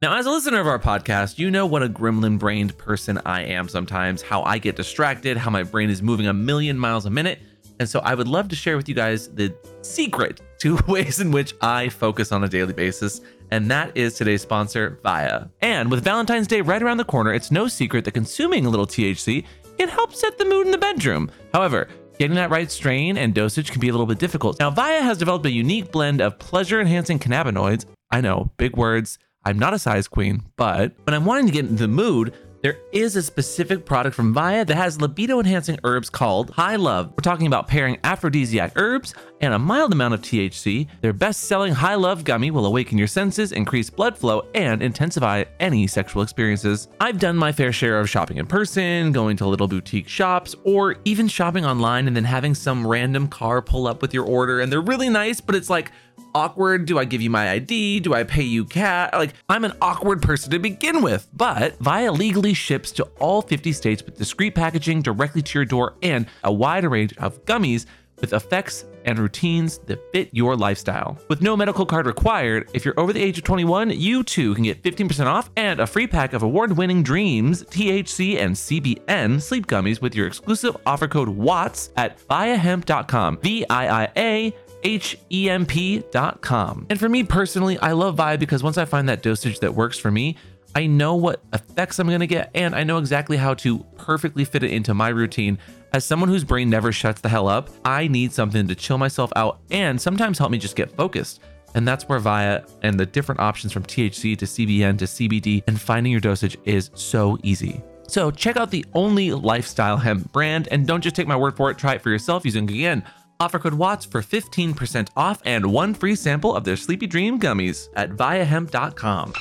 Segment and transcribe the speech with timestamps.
[0.00, 3.42] Now, as a listener of our podcast, you know what a gremlin brained person I
[3.42, 7.10] am sometimes, how I get distracted, how my brain is moving a million miles a
[7.10, 7.40] minute.
[7.80, 11.32] And so I would love to share with you guys the secret to ways in
[11.32, 13.22] which I focus on a daily basis.
[13.50, 15.50] And that is today's sponsor, VIIA.
[15.62, 18.86] And with Valentine's Day right around the corner, it's no secret that consuming a little
[18.86, 19.44] THC
[19.78, 21.28] can help set the mood in the bedroom.
[21.52, 21.88] However,
[22.18, 24.58] Getting that right strain and dosage can be a little bit difficult.
[24.58, 27.84] Now, VIIA has developed a unique blend of pleasure enhancing cannabinoids.
[28.10, 29.20] I know, big words.
[29.44, 32.78] I'm not a size queen, but when I'm wanting to get into the mood, there
[32.92, 37.12] is a specific product from VIIA that has libido enhancing herbs called High Love.
[37.12, 40.88] We're talking about pairing aphrodisiac herbs and a mild amount of THC.
[41.00, 45.44] Their best selling High Love gummy will awaken your senses, increase blood flow, and intensify
[45.60, 46.88] any sexual experiences.
[47.00, 50.96] I've done my fair share of shopping in person, going to little boutique shops, or
[51.04, 54.58] even shopping online and then having some random car pull up with your order.
[54.58, 55.92] And they're really nice, but it's like,
[56.38, 56.86] awkward.
[56.86, 58.00] Do I give you my ID?
[58.00, 59.10] Do I pay you cash?
[59.12, 61.28] Like, I'm an awkward person to begin with.
[61.32, 65.94] But VIIA legally ships to all 50 states with discreet packaging directly to your door
[66.02, 67.86] and a wide range of gummies
[68.20, 71.18] with effects and routines that fit your lifestyle.
[71.28, 74.64] With no medical card required, if you're over the age of 21, you too can
[74.64, 79.66] get 15% off and a free pack of award winning Dreams, THC, and CBN sleep
[79.66, 83.38] gummies with your exclusive offer code WATTS at viiahemp.com.
[83.40, 86.46] V I I A H-E-M-P.com.
[86.90, 89.98] And for me personally, I love Vibe because once I find that dosage that works
[89.98, 90.36] for me,
[90.74, 94.44] I know what effects I'm going to get and I know exactly how to perfectly
[94.44, 95.58] fit it into my routine.
[95.92, 99.32] As someone whose brain never shuts the hell up, I need something to chill myself
[99.34, 101.40] out and sometimes help me just get focused.
[101.74, 105.80] And that's where VIIA and the different options from THC to CBN to CBD and
[105.80, 107.82] finding your dosage is so easy.
[108.08, 111.70] So check out the only lifestyle hemp brand and don't just take my word for
[111.70, 113.04] it, try it for yourself using again
[113.40, 117.88] Offer code WATTS for 15% off and one free sample of their Sleepy Dream gummies
[117.94, 119.32] at viiahemp.com.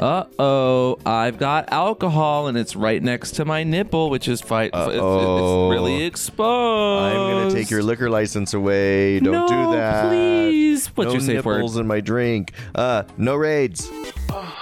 [0.00, 4.70] Uh oh, I've got alcohol and it's right next to my nipple, which is fight.
[4.72, 7.14] It's, it's really exposed.
[7.14, 9.20] I'm gonna take your liquor license away.
[9.20, 10.08] Don't no, do that.
[10.08, 10.86] Please.
[10.88, 11.82] What's no your safe nipples word?
[11.82, 12.52] in my drink.
[12.74, 13.86] Uh, no raids.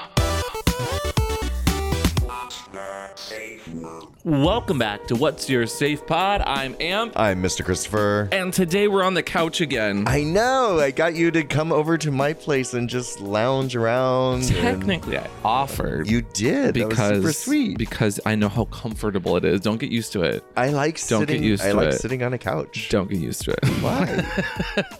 [4.23, 6.43] Welcome back to Watts Your Safe Pod.
[6.45, 7.65] I'm Amp, I'm Mr.
[7.65, 8.29] Kristofer.
[8.33, 10.05] and today we're on the couch again.
[10.07, 10.79] I know.
[10.79, 14.47] I got you to come over to my place and just lounge around.
[14.47, 16.75] Technically, I offered you did.
[16.75, 17.79] that was because super sweet.
[17.79, 19.63] because I know how comfortable it is.
[19.63, 20.45] Don't get used to it.
[20.55, 22.01] I like Don't get used I to like it.
[22.01, 22.89] sitting on a couch.
[22.91, 23.65] Don't get used to it.
[23.81, 24.85] Why?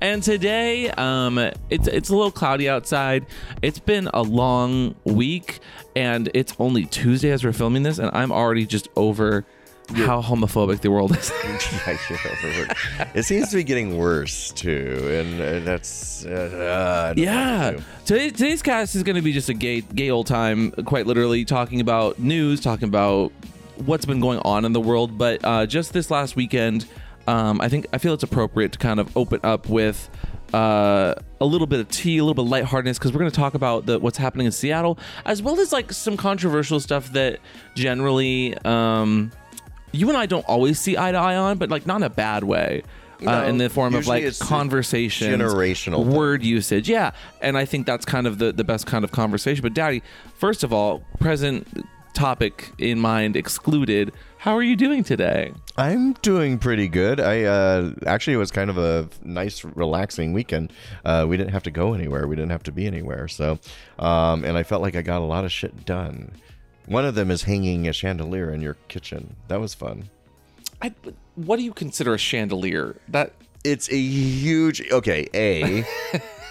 [0.00, 1.38] And today, um,
[1.70, 3.24] it's it's a little cloudy outside.
[3.62, 5.60] It's been a long week,
[5.96, 9.44] and it's only Tuesday as we're filming this, and I'm already just over
[9.90, 11.30] how homophobic the world is.
[11.86, 13.16] I feel overworked.
[13.16, 17.32] it seems to be getting worse too, and uh, that's uh, uh, I don't know
[17.32, 18.04] what to yeah.
[18.04, 21.44] Today, today's cast is going to be just a gay gay old time, quite literally
[21.44, 23.32] talking about news, talking about
[23.76, 25.18] what's been going on in the world.
[25.18, 26.86] But uh, just this last weekend,
[27.26, 30.08] um, I think I feel it's appropriate to kind of open up with
[30.52, 33.36] uh, a little bit of tea, a little bit of lightheartedness, because we're going to
[33.36, 37.40] talk about the, what's happening in Seattle, as well as like some controversial stuff that
[37.74, 39.30] generally um,
[39.92, 42.10] you and I don't always see eye to eye on, but like not in a
[42.10, 42.82] bad way.
[43.20, 46.10] Uh, No, in the form of like conversation, generational thing.
[46.12, 49.62] word usage, yeah, and I think that's kind of the the best kind of conversation.
[49.62, 50.02] But Daddy,
[50.34, 54.12] first of all, present topic in mind excluded.
[54.42, 55.52] How are you doing today?
[55.76, 57.20] I'm doing pretty good.
[57.20, 60.72] I uh, actually it was kind of a nice, relaxing weekend.
[61.04, 62.26] Uh, we didn't have to go anywhere.
[62.26, 63.28] We didn't have to be anywhere.
[63.28, 63.60] So,
[64.00, 66.32] um, and I felt like I got a lot of shit done.
[66.86, 69.36] One of them is hanging a chandelier in your kitchen.
[69.46, 70.10] That was fun.
[70.82, 70.92] I,
[71.36, 72.96] what do you consider a chandelier?
[73.06, 74.90] That It's a huge.
[74.90, 75.86] Okay, a.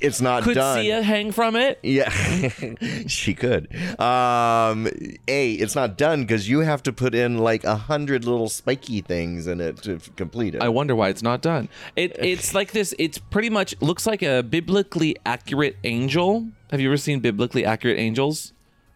[0.00, 0.82] it's not could done.
[0.82, 1.78] Sia hang from it?
[1.82, 2.08] Yeah,
[3.06, 3.68] she could.
[4.00, 4.86] Um,
[5.28, 9.00] a, it's not done because you have to put in like a hundred little spiky
[9.00, 10.62] things in it to f- complete it.
[10.62, 11.68] I wonder why it's not done.
[11.96, 12.94] It it's like this.
[12.98, 16.48] It's pretty much looks like a biblically accurate angel.
[16.70, 18.52] Have you ever seen biblically accurate angels?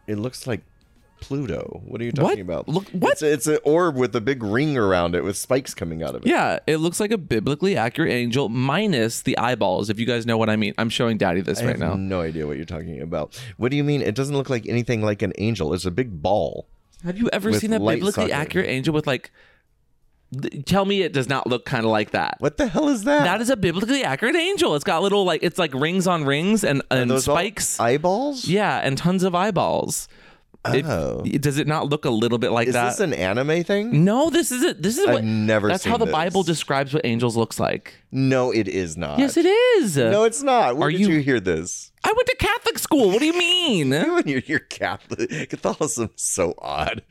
[0.07, 0.63] It looks like
[1.27, 1.83] Pluto.
[1.85, 2.29] What are you What?
[2.31, 2.69] talking about?
[2.69, 3.13] Look- what?
[3.13, 6.23] It's, it's an orb with a big ring around it with spikes coming out of
[6.23, 6.29] it.
[6.29, 9.91] Yeah, it looks like a biblically accurate angel minus the eyeballs.
[9.91, 11.95] If you guys know what I mean, I'm showing Daddy this I right have now.
[11.95, 13.41] no idea what you're talking about.
[13.57, 14.03] What do you mean?
[14.03, 15.73] It doesn't look like anything like an angel.
[15.75, 16.67] It's a big ball.
[17.05, 18.31] Have you ever seen a biblically socket.
[18.33, 19.31] accurate angel with like?
[20.67, 22.37] Tell me it does not look kind of like that.
[22.41, 23.23] What the hell is that?
[23.25, 24.75] That is a biblically accurate angel.
[24.75, 27.79] It's got little like it's like rings on rings and, and, those spikes.
[27.79, 28.45] eyeballs?
[28.47, 30.09] yeah, and tons of eyeballs.
[30.73, 31.23] If- Oh.
[31.41, 32.91] does it not look a little bit like Is that?
[32.91, 34.05] this an anime thing?
[34.05, 34.83] no, this is it.
[34.83, 35.25] This is I've what.
[35.25, 36.13] never That's how the this.
[36.13, 37.95] Bible describes what angels looks like.
[38.11, 39.19] No, it is not.
[39.19, 39.97] Yes, it is.
[39.97, 40.77] No, it's not.
[40.77, 41.91] Where Are did you- you hear this?
[42.07, 43.09] I went to Catholic school.
[43.11, 43.91] What do you mean?
[44.27, 47.03] You're, you're Catholic, Catholicism is so odd.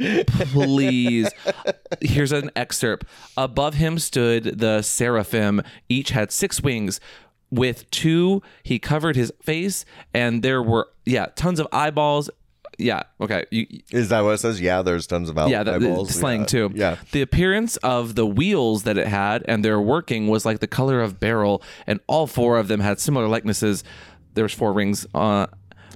[0.52, 1.30] Please.
[2.02, 3.06] Here's an excerpt.
[3.38, 5.62] Above him stood the seraphim.
[5.90, 7.00] Each had six wings.
[7.52, 12.30] With two, he covered his face, and there were, yeah, tons of eyeballs.
[12.84, 13.46] Yeah, okay.
[13.50, 14.60] You, Is that what it says?
[14.60, 16.14] Yeah, there's tons of yeah, that, eyeballs.
[16.14, 16.46] slang yeah.
[16.46, 16.72] too.
[16.76, 16.98] Yeah.
[17.12, 21.02] The appearance of the wheels that it had and their working was like the color
[21.02, 23.84] of beryl, and all four of them had similar likenesses.
[24.34, 25.08] There was four rings.
[25.14, 25.48] Uh,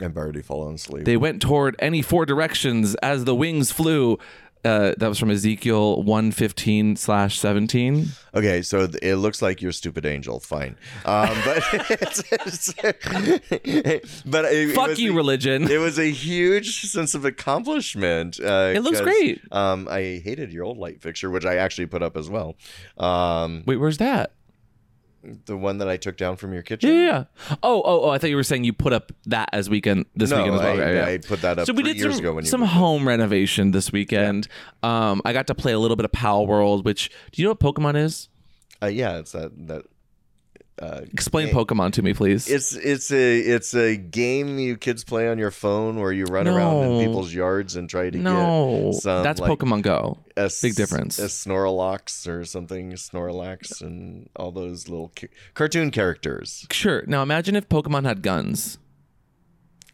[0.02, 1.06] I've already fallen asleep.
[1.06, 4.20] they went toward any four directions as the wings flew.
[4.68, 8.08] Uh, that was from Ezekiel one fifteen slash seventeen.
[8.36, 10.40] Okay, so th- it looks like you're stupid angel.
[10.42, 10.76] Fine,
[11.06, 12.74] um, but it's, it's-
[14.26, 15.70] but it, it Fuck was you, religion.
[15.72, 18.40] It was a huge sense of accomplishment.
[18.40, 19.42] Uh, It looks great.
[19.52, 22.56] Um, I hated your old light fixture, which I actually put up as well.
[22.98, 24.34] Um, Wait, where's that?
[25.46, 26.90] The one that I took down from your kitchen.
[26.90, 27.24] yeah, yeah.
[27.64, 28.10] Oh, oh, oh!
[28.10, 30.62] I thought you were saying you put up that as weekend this No, weekend as
[30.62, 30.70] well.
[30.70, 31.06] I, Okay, yeah.
[31.06, 33.92] I put that up so we did years some, ago when some home renovation this
[33.92, 34.48] weekend.
[34.84, 37.60] Um, I got to play a little bit of Palworld, which do you know what
[37.60, 38.30] Pokemon is?
[38.82, 39.86] Uh, yeah, it's that that.
[40.80, 41.56] Uh, Explain game.
[41.56, 42.48] Pokemon to me, please.
[42.48, 46.48] It's it's a it's a game you kids play on your phone where you run
[46.48, 50.20] around in people's yards and try to no, get some that's like, Pokemon Go.
[50.36, 51.18] a Big difference.
[51.18, 56.68] A Snorlax or something, Snorlax, and all those little ca- cartoon characters.
[56.72, 57.04] Sure.
[57.08, 58.78] Now imagine if Pokemon had guns.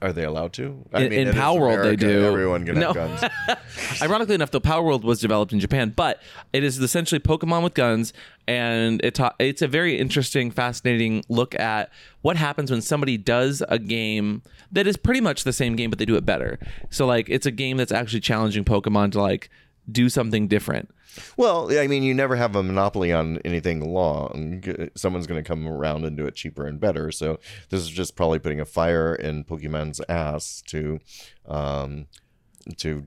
[0.03, 0.83] Are they allowed to?
[0.93, 2.25] In- in Palworld, they do.
[2.25, 2.91] Everyone can No.
[2.93, 3.31] have guns.
[4.01, 6.21] Ironically enough, the Palworld was developed in Japan, but
[6.51, 8.11] it is essentially Pokemon with guns,
[8.47, 11.89] and it ta- it's a very interesting, fascinating look at
[12.21, 14.41] what happens when somebody does a game
[14.71, 16.59] that is pretty much the same game, but they do it better.
[16.89, 19.49] So like, it's a game that's actually challenging Pokemon to like
[19.91, 20.89] do something different.
[21.37, 24.63] Well, I mean, you never have a monopoly on anything long.
[24.95, 27.11] Someone's going to come around and do it cheaper and better.
[27.11, 27.39] So
[27.69, 30.99] this is just probably putting a fire in Pokemon's ass to,
[31.45, 32.07] um,
[32.77, 33.05] to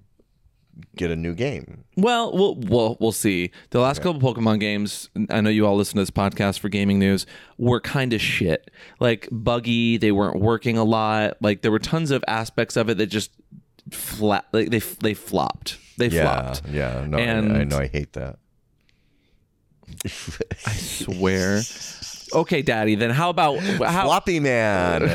[0.94, 1.84] get a new game.
[1.96, 3.50] Well, we'll we'll, we'll see.
[3.70, 6.99] The last couple Pokemon games, I know you all listen to this podcast for gaming
[6.99, 7.26] news,
[7.58, 8.70] were kind of shit.
[9.00, 11.38] Like buggy, they weren't working a lot.
[11.40, 13.31] Like there were tons of aspects of it that just
[13.91, 14.47] flat.
[14.53, 15.79] Like they they flopped.
[15.99, 16.62] They Yeah, flopped.
[16.69, 17.05] yeah.
[17.09, 17.23] No, I,
[17.61, 17.79] I know.
[17.79, 18.38] I hate that.
[20.67, 21.61] I swear.
[22.35, 22.97] Okay, Daddy.
[22.97, 24.05] Then how about how?
[24.06, 25.03] Floppy Man.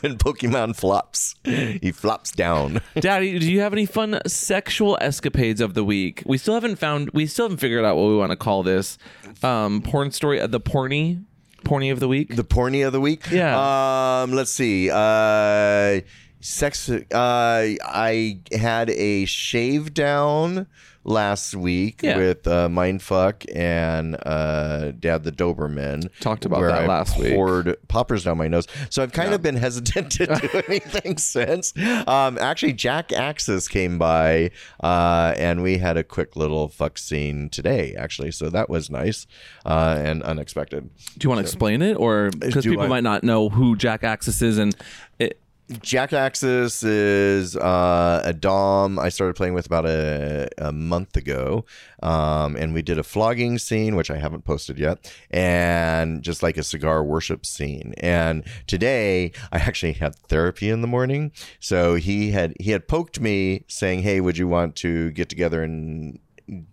[0.00, 2.80] when Pokemon flops, he flops down.
[2.96, 6.22] Daddy, do you have any fun sexual escapades of the week?
[6.26, 7.10] We still haven't found.
[7.12, 8.98] We still haven't figured out what we want to call this.
[9.42, 10.40] Um, porn story.
[10.40, 11.22] uh, The porny,
[11.64, 12.36] porny of the week.
[12.36, 13.30] The porny of the week.
[13.30, 14.22] Yeah.
[14.22, 14.32] Um.
[14.32, 14.90] Let's see.
[14.90, 16.00] Uh,
[16.40, 16.88] sex.
[16.88, 20.66] Uh, I had a shave down
[21.04, 22.16] last week Yeah.
[22.16, 26.08] with uh, Mindfuck and uh, Dad the Doberman.
[26.20, 27.34] Talked about that I last week.
[27.34, 28.66] poured poppers down my nose.
[28.90, 31.72] So I've kind of been hesitant to do anything since.
[32.06, 34.50] Um, actually, Jack Axis came by
[34.82, 38.30] uh, and we had a quick little fuck scene today, actually.
[38.30, 39.26] So that was nice
[39.66, 40.88] uh, and unexpected.
[41.18, 44.04] Do you want to explain it, or because people I- might not know who Jack
[44.04, 44.74] Axis is, and
[45.18, 45.38] it,
[45.80, 51.64] Jack Axis is uh, a Dom I started playing with about a, a month ago.
[52.02, 56.58] Um, and we did a flogging scene, which I haven't posted yet, and just like
[56.58, 57.94] a cigar worship scene.
[57.96, 61.32] And today I actually had therapy in the morning.
[61.60, 65.62] So he had he had poked me saying, Hey, would you want to get together
[65.62, 66.18] and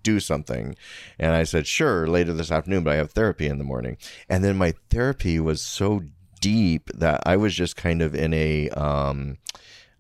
[0.04, 0.76] do something.
[1.18, 3.96] And I said, sure, later this afternoon, but I have therapy in the morning.
[4.28, 6.02] And then my therapy was so
[6.42, 9.38] deep that I was just kind of in a um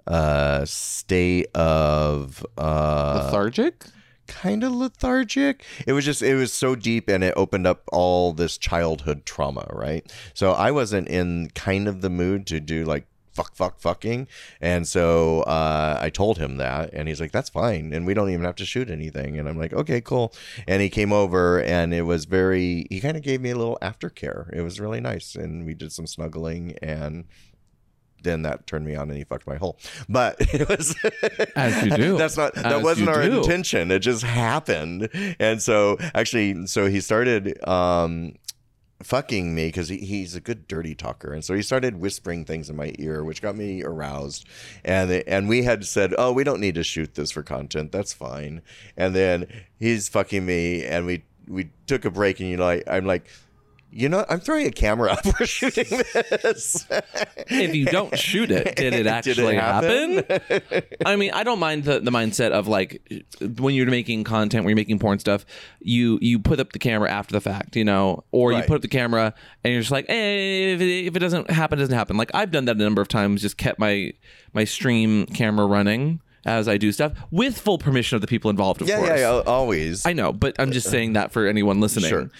[0.07, 3.86] uh state of uh lethargic.
[4.27, 5.63] kind of lethargic.
[5.86, 9.67] It was just it was so deep and it opened up all this childhood trauma,
[9.71, 10.12] right?
[10.33, 13.05] So I wasn't in kind of the mood to do like
[13.41, 14.27] fuck fuck fucking.
[14.60, 18.29] And so uh, i told him that and he's like that's fine and we don't
[18.29, 19.38] even have to shoot anything.
[19.39, 20.33] And i'm like okay cool.
[20.67, 23.77] And he came over and it was very he kind of gave me a little
[23.81, 24.51] aftercare.
[24.53, 27.25] It was really nice and we did some snuggling and
[28.24, 30.95] then that turned me on and he fucked my hole but it was
[31.55, 32.17] As you do.
[32.24, 33.38] that's not that As wasn't our do.
[33.39, 33.89] intention.
[33.89, 35.10] It just happened.
[35.39, 38.36] And so actually so he started um
[39.03, 41.34] fucking me because he, he's a good dirty talker.
[41.34, 44.48] And so he started whispering things in my ear which got me aroused.
[44.84, 47.91] And and we had said oh we don't need to shoot this for content.
[47.91, 48.62] That's fine.
[48.98, 49.48] And then
[49.79, 53.27] he's fucking me and we we took a break and you I, i'm like
[53.91, 55.25] you know, I'm throwing a camera up.
[55.39, 56.88] We're shooting this.
[56.89, 60.24] if you don't shoot it, did it actually happen?
[61.05, 63.01] I mean, I don't mind the, the mindset of like
[63.60, 65.45] when you're making content, when you're making porn stuff,
[65.81, 68.81] you you put up the camera after the fact, you know, or you put up
[68.81, 69.33] the camera
[69.63, 72.17] and you're just like, hey, if it, if it doesn't happen, it doesn't happen.
[72.17, 74.13] Like I've done that a number of times, just kept my
[74.53, 78.81] my stream camera running as I do stuff with full permission of the people involved,
[78.81, 79.10] of yeah, course.
[79.10, 80.05] yeah, yeah, always.
[80.05, 82.10] I know, but I'm just uh, saying that for anyone listening.
[82.10, 82.31] Sure.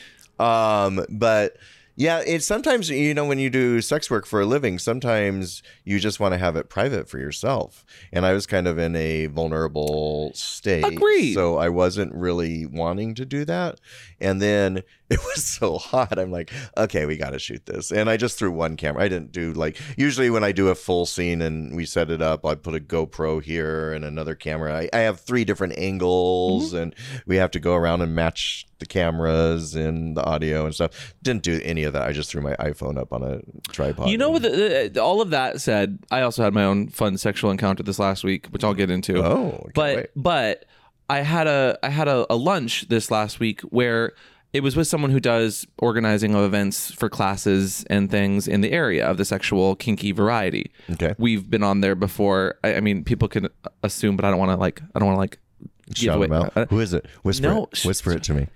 [0.42, 1.58] Um, but
[1.96, 6.00] yeah, it's sometimes you know when you do sex work for a living, sometimes you
[6.00, 7.86] just want to have it private for yourself.
[8.12, 11.34] And I was kind of in a vulnerable state, Agreed.
[11.34, 13.80] so I wasn't really wanting to do that.
[14.20, 14.84] And then
[15.16, 17.92] it was so hot, I'm like, okay, we got to shoot this.
[17.92, 19.04] And I just threw one camera.
[19.04, 22.22] I didn't do like usually when I do a full scene and we set it
[22.22, 24.74] up, I put a GoPro here and another camera.
[24.74, 26.78] I, I have three different angles, mm-hmm.
[26.78, 31.14] and we have to go around and match the cameras and the audio and stuff.
[31.22, 32.04] Didn't do any of that.
[32.04, 33.42] I just threw my iPhone up on a
[33.74, 34.10] tripod.
[34.10, 37.18] You know, with the, the, all of that said, I also had my own fun
[37.18, 39.22] sexual encounter this last week, which I'll get into.
[39.22, 40.08] Oh, but wait.
[40.16, 40.66] but
[41.10, 44.14] I had a I had a, a lunch this last week where
[44.54, 48.72] it was with someone who does organizing of events for classes and things in the
[48.74, 50.72] area of the sexual kinky variety.
[50.92, 51.16] Okay.
[51.18, 52.56] We've been on there before.
[52.64, 53.48] I, I mean, people can
[53.84, 55.40] assume, but I don't want to like I don't want to like
[55.96, 56.28] Shout away.
[56.28, 56.54] them out.
[56.58, 57.06] uh, Who is it?
[57.24, 57.78] Whisper no, it.
[57.78, 58.48] sh- Whisper it to me.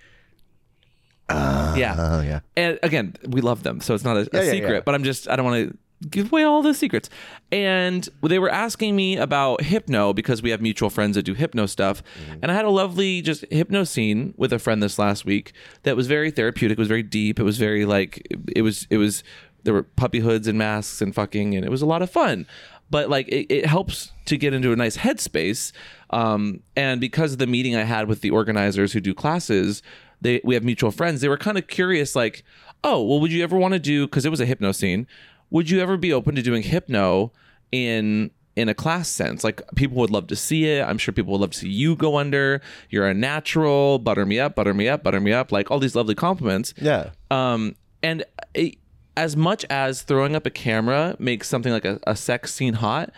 [1.30, 1.96] yeah.
[1.98, 2.42] Oh yeah.
[2.56, 4.74] and again, we love them, so it's not a, a Yeah, yeah, secret.
[4.74, 4.80] yeah.
[4.86, 5.78] But I'm just I don't want to
[6.10, 7.10] give away all the secrets.
[7.52, 11.66] And they were asking me about hypno because we have mutual friends that do hypno
[11.66, 12.40] stuff, Mm-hmm.
[12.42, 15.96] and I had a lovely just hypno scene with a friend this last week that
[15.96, 16.78] was very therapeutic.
[16.78, 17.40] It was very deep.
[17.40, 18.26] It was very like
[18.56, 19.24] it was it was
[19.64, 22.46] there were puppy hoods and masks and fucking, and it was a lot of fun.
[22.92, 25.72] But like it, it helps to get into a nice headspace.
[26.12, 29.82] Um, and because of the meeting I had with the organizers who do classes,
[30.22, 31.22] they we have mutual friends.
[31.22, 32.44] They were kind of curious, like,
[32.84, 34.06] oh, well, would you ever want to do?
[34.06, 35.08] Because it was a hypno scene.
[35.56, 37.32] Would you ever be open to doing hypno
[37.72, 39.44] in in a class sense?
[39.44, 40.82] Like people would love to see it.
[40.84, 42.62] I'm sure people would love to see you go under.
[42.90, 43.98] You're a natural.
[44.00, 44.56] Butter me up.
[44.56, 45.04] Butter me up.
[45.04, 45.52] Butter me up.
[45.54, 46.74] Like all these lovely compliments.
[46.78, 47.12] Yeah.
[47.32, 48.76] Um, and it,
[49.16, 53.12] as much as throwing up a camera makes something like a, a sex scene hot,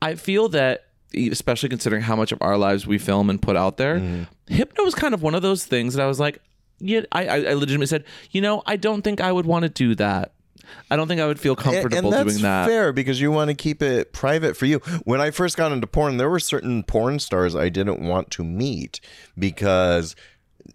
[0.00, 3.76] I feel that, especially considering how much of our lives we film and put out
[3.78, 4.54] there, Mm-hmm.
[4.54, 6.38] hypno was kind of one of those things that I was like,
[6.78, 9.68] yeah, I, I, I legitimately said, you know, I don't think I would want to
[9.68, 10.32] do that.
[10.90, 12.66] I don't think I would feel comfortable and that's doing that.
[12.66, 14.78] fair because you want to keep it private for you.
[15.04, 18.44] When I first got into porn, there were certain porn stars I didn't want to
[18.44, 19.00] meet
[19.38, 20.14] because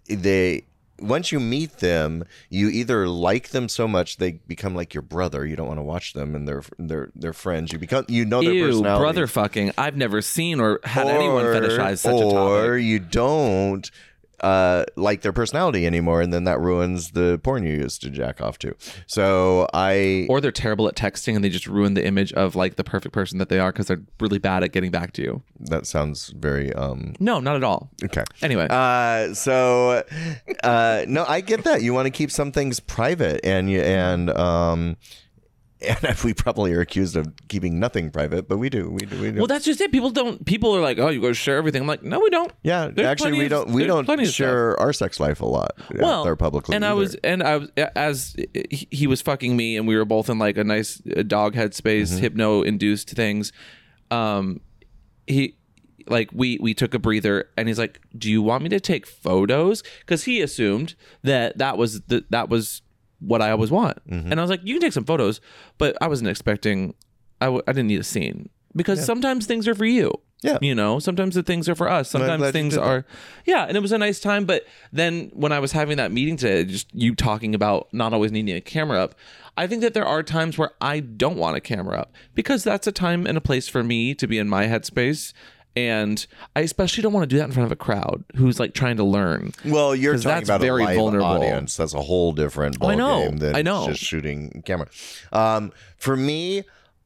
[0.08, 0.64] they
[1.00, 5.46] once you meet them, you either like them so much they become like your brother.
[5.46, 7.72] You don't want to watch them, and they're they're they're friends.
[7.72, 9.02] You become you know their Ew, personality.
[9.02, 9.72] brother fucking.
[9.78, 12.68] I've never seen or had anyone fetishize such a topic.
[12.68, 13.90] or you don't
[14.42, 18.40] uh, like their personality anymore, and then that ruins the porn you used to jack
[18.40, 18.74] off to.
[19.06, 22.76] So I Or they're terrible at texting and they just ruin the image of like
[22.76, 25.42] the perfect person that they are because they're really bad at getting back to you.
[25.60, 27.90] that sounds very um No, not at all.
[28.04, 28.24] okay.
[28.42, 30.02] Anyway, Uh, so,
[30.64, 31.82] uh, no, I get that.
[31.82, 34.96] You want to keep some things private, and you and um,
[35.82, 38.90] and we probably are accused of keeping nothing private, but we do.
[38.90, 39.20] We do.
[39.20, 39.38] We do.
[39.38, 39.92] well, that's just it.
[39.92, 40.44] People don't.
[40.44, 43.06] People are like, "Oh, you go share everything." I'm like, "No, we don't." yeah, There's
[43.08, 43.70] actually, we of- don't.
[43.72, 45.72] We don't share our sex life a lot.
[45.94, 46.74] well, there publicly.
[46.76, 46.96] And I either.
[46.96, 48.36] was, and I was, as
[48.90, 50.96] he was fucking me, and we were both in like a nice
[51.26, 52.18] dog headspace, Mm-hmm.
[52.20, 53.52] hypno induced things.
[54.10, 54.60] Um,
[55.26, 55.56] he
[56.08, 59.06] like we we took a breather, and he's like, "Do you want me to take
[59.06, 62.82] photos?" Because he assumed that that was the that was
[63.20, 64.30] what I always want, Mm-hmm.
[64.32, 65.40] and I was like, "You can take some photos,"
[65.78, 66.94] but I wasn't expecting.
[67.40, 70.12] I w- I didn't need a scene because sometimes things are for you.
[70.42, 70.56] Yeah.
[70.62, 72.08] You know, sometimes the things are for us.
[72.08, 73.04] Sometimes things are
[73.44, 74.46] yeah, and it was a nice time.
[74.46, 78.32] But then when I was having that meeting today, just you talking about not always
[78.32, 79.14] needing a camera up,
[79.58, 82.86] I think that there are times where I don't want a camera up because that's
[82.86, 85.34] a time and a place for me to be in my headspace.
[85.76, 88.74] And I especially don't want to do that in front of a crowd who's like
[88.74, 89.52] trying to learn.
[89.64, 91.26] Well, you're talking that's about very a live vulnerable.
[91.28, 91.76] audience.
[91.76, 93.28] That's a whole different Oh, I know.
[93.30, 93.86] ballgame than I know.
[93.86, 94.88] just shooting camera.
[95.32, 96.64] Um, for me,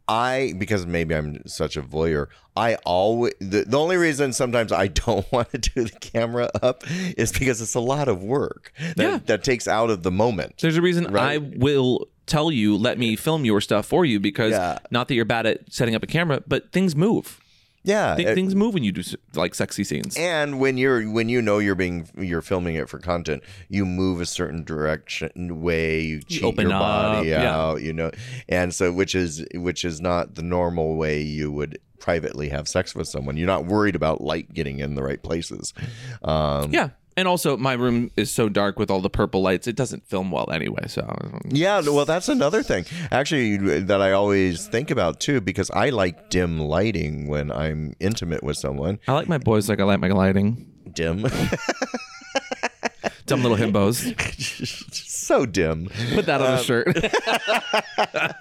[0.09, 2.28] I because maybe I'm such a voyeur.
[2.56, 6.85] I always the, the only reason sometimes I don't want to do the camera up
[7.16, 9.18] is because it's a lot of work that, Yeah.
[9.26, 10.59] that takes out of the moment.
[10.61, 11.35] There's a reason Right.
[11.35, 14.78] I will tell you, let me film your stuff for you because Yeah.
[14.90, 17.40] not that you're bad at setting up a camera, but things move.
[17.87, 19.03] Yeah, Th- it- things move when you do
[19.35, 20.17] like sexy scenes.
[20.17, 24.21] and when you're when you know you're being you're filming it for content, you move
[24.23, 26.00] a certain direction way.
[26.00, 27.55] You cheat open your body up, yeah.
[27.55, 28.11] out, you know,
[28.49, 32.95] and so which is which is not the normal way you would privately have sex
[32.95, 33.37] with someone.
[33.37, 35.73] You're not worried about light getting in the right places.
[36.23, 36.91] Um, Yeah.
[37.16, 40.30] And also, my room is so dark with all the purple lights; it doesn't film
[40.30, 40.87] well anyway.
[40.88, 41.06] So,
[41.49, 46.30] Yeah, well, that's another thing actually that I always think about too, because I like
[46.30, 48.99] dim lighting when I'm intimate with someone.
[49.06, 50.71] I like my boys like I like my lighting.
[50.92, 51.23] Dim,
[53.26, 54.04] Dumb little himbos.
[55.25, 55.88] so dim.
[56.14, 56.88] Put that on a shirt.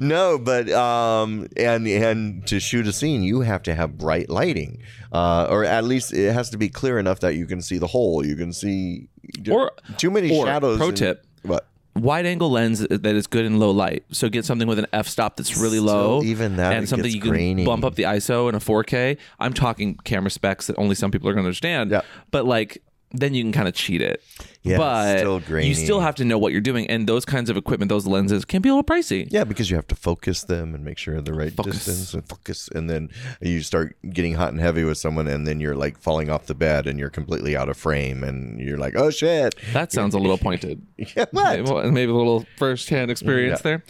[0.00, 4.82] No, but um, and and to shoot a scene, you have to have bright lighting,
[5.12, 7.86] uh, or at least it has to be clear enough that you can see the
[7.86, 8.24] hole.
[8.26, 9.08] You can see
[9.48, 10.78] Or- too many or, shadows.
[10.78, 11.24] pro and- tip.
[11.42, 11.66] what?
[11.94, 14.02] Wide angle lens that is good in low light.
[14.10, 15.84] So get something with an f stop that's really Still,
[16.18, 16.22] low.
[16.24, 17.64] even that, and something you can grainy.
[17.64, 19.16] bump up the ISO in a 4K.
[19.38, 21.92] I'm talking camera specs that only some people are going to understand.
[21.92, 22.00] Yeah.
[22.32, 22.82] But like
[23.14, 24.22] then you can kind of cheat it.
[24.62, 27.56] Yeah, but still you still have to know what you're doing, and those kinds of
[27.56, 29.28] equipment, those lenses, can be a little pricey.
[29.30, 31.84] Yeah, because you have to focus them and make sure the right Focus.
[31.84, 33.10] distance and focus, and then
[33.42, 36.54] you start getting hot and heavy with someone, and then you're like falling off the
[36.54, 39.54] bed, and you're completely out of frame, and you're like, oh shit.
[39.74, 40.84] That sounds a little pointed.
[41.14, 41.84] Yeah, what?
[41.92, 43.78] Maybe, a little first-hand experience Yeah.
[43.78, 43.84] there.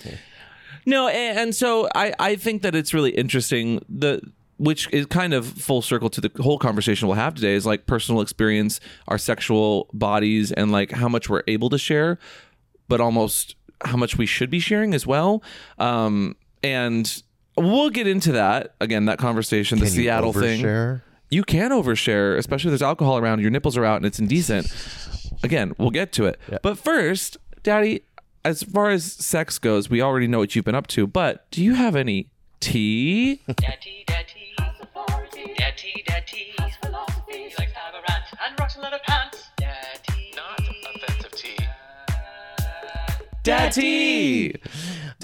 [0.87, 3.85] No, and, and so I, I think that it's really interesting.
[3.88, 4.21] The
[4.58, 7.87] which is kind of full circle to the whole conversation we'll have today is like
[7.87, 12.18] personal experience, our sexual bodies, and like how much we're able to share,
[12.88, 15.42] but almost how much we should be sharing as well.
[15.78, 17.23] Um, and
[17.56, 19.06] we'll get into that again.
[19.06, 21.00] That conversation, the Can you Seattle thing
[21.34, 24.73] you can overshare, especially if there's alcohol around, your nipples are out and it's indecent.
[25.42, 26.38] Again, we'll get to it.
[26.62, 28.02] But first, Daddy,
[28.44, 31.62] as far as sex goes, we already know what you've been up to, but do
[31.62, 32.30] you have any
[32.61, 33.42] tea?
[33.46, 34.24] Daddy, daddy, daddy,
[43.44, 44.60] Daddy.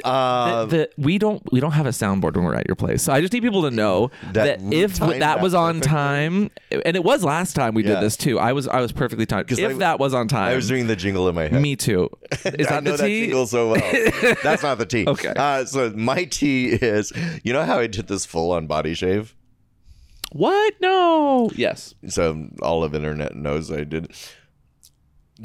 [0.04, 3.02] Uh, that we don't we don't have a soundboard when we're at your place.
[3.02, 5.90] So I just need people to know that, That if that that was on perfectly.
[5.90, 7.94] time, and it was last time we Yeah.
[7.96, 8.38] did this too.
[8.38, 9.50] I was I was perfectly timed.
[9.50, 11.60] If I- that was on time, I was doing the jingle in my head.
[11.60, 12.08] me too.
[12.44, 14.34] Is that I know the that jingle so well.
[14.42, 15.04] That's not the tea.
[15.06, 15.34] Okay.
[15.36, 17.12] Uh, so my tea is,
[17.42, 19.34] you know how I did this full on body shave?
[20.32, 20.74] What?
[20.80, 21.50] No.
[21.56, 21.94] Yes.
[22.06, 24.12] So all of internet knows I did.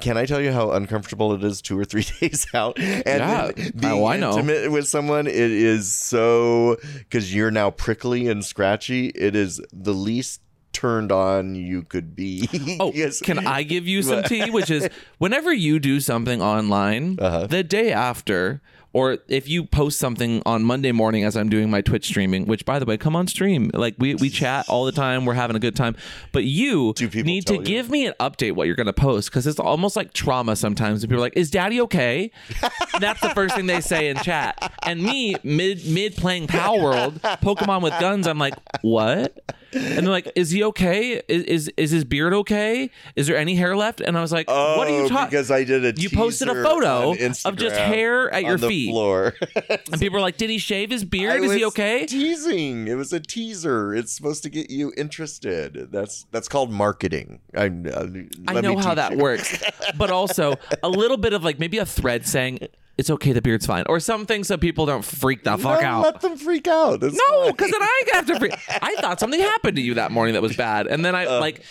[0.02, 2.78] Can I tell you how uncomfortable it is two or three days out?
[2.80, 3.52] And Yeah.
[3.76, 4.32] being Oh, I know.
[4.32, 9.08] intimate with someone, it is so because you're now prickly and scratchy.
[9.10, 10.42] It is the least
[10.74, 12.50] turned on you could be.
[12.82, 13.22] Oh, Yes.
[13.22, 14.50] can I give you some tea?
[14.52, 17.48] Which is whenever you do something online, Uh-huh.
[17.48, 18.62] the day after,
[18.96, 22.64] or if you post something on Monday morning as I'm doing my Twitch streaming, which
[22.64, 23.70] by the way, come on stream.
[23.74, 25.98] Like we, we chat all the time, we're having a good time.
[26.32, 27.62] But you need to you?
[27.62, 31.04] give me an update what you're gonna post because it's almost like trauma sometimes.
[31.04, 32.32] And people are like, "Is Daddy okay?"
[33.02, 34.74] That's the first thing they say in chat.
[34.84, 39.38] And me mid mid playing Palworld Pokemon with guns, I'm like, "What?"
[39.74, 41.22] And they're like, "Is he okay?
[41.28, 42.90] Is, is is his beard okay?
[43.16, 45.52] Is there any hair left?" And I was like, Oh, "What are you talking?" Because
[45.52, 47.12] I did a You posted a photo
[47.46, 48.90] of just hair at on your the feet.
[48.92, 49.34] floor.
[49.92, 51.44] And people were like, "Did he shave his I beard?
[51.44, 52.88] Is he okay?" Teasing.
[52.88, 53.94] It was a teaser.
[53.94, 55.92] It's supposed to get you interested.
[55.92, 57.40] That's that's called marketing.
[57.56, 58.08] I, uh,
[58.48, 59.18] I know me how teach that you.
[59.18, 59.64] works,
[59.98, 62.60] but also a little bit of like maybe a thread saying
[62.98, 66.04] it's okay, the beard's fine, or something so people don't freak the fuck No, out.
[66.04, 67.04] Let them freak out.
[67.04, 68.40] It's No, because then I have to.
[68.40, 71.26] Free- I thought something happened to you that morning that was bad, and then I
[71.26, 71.40] Uh.
[71.40, 71.62] like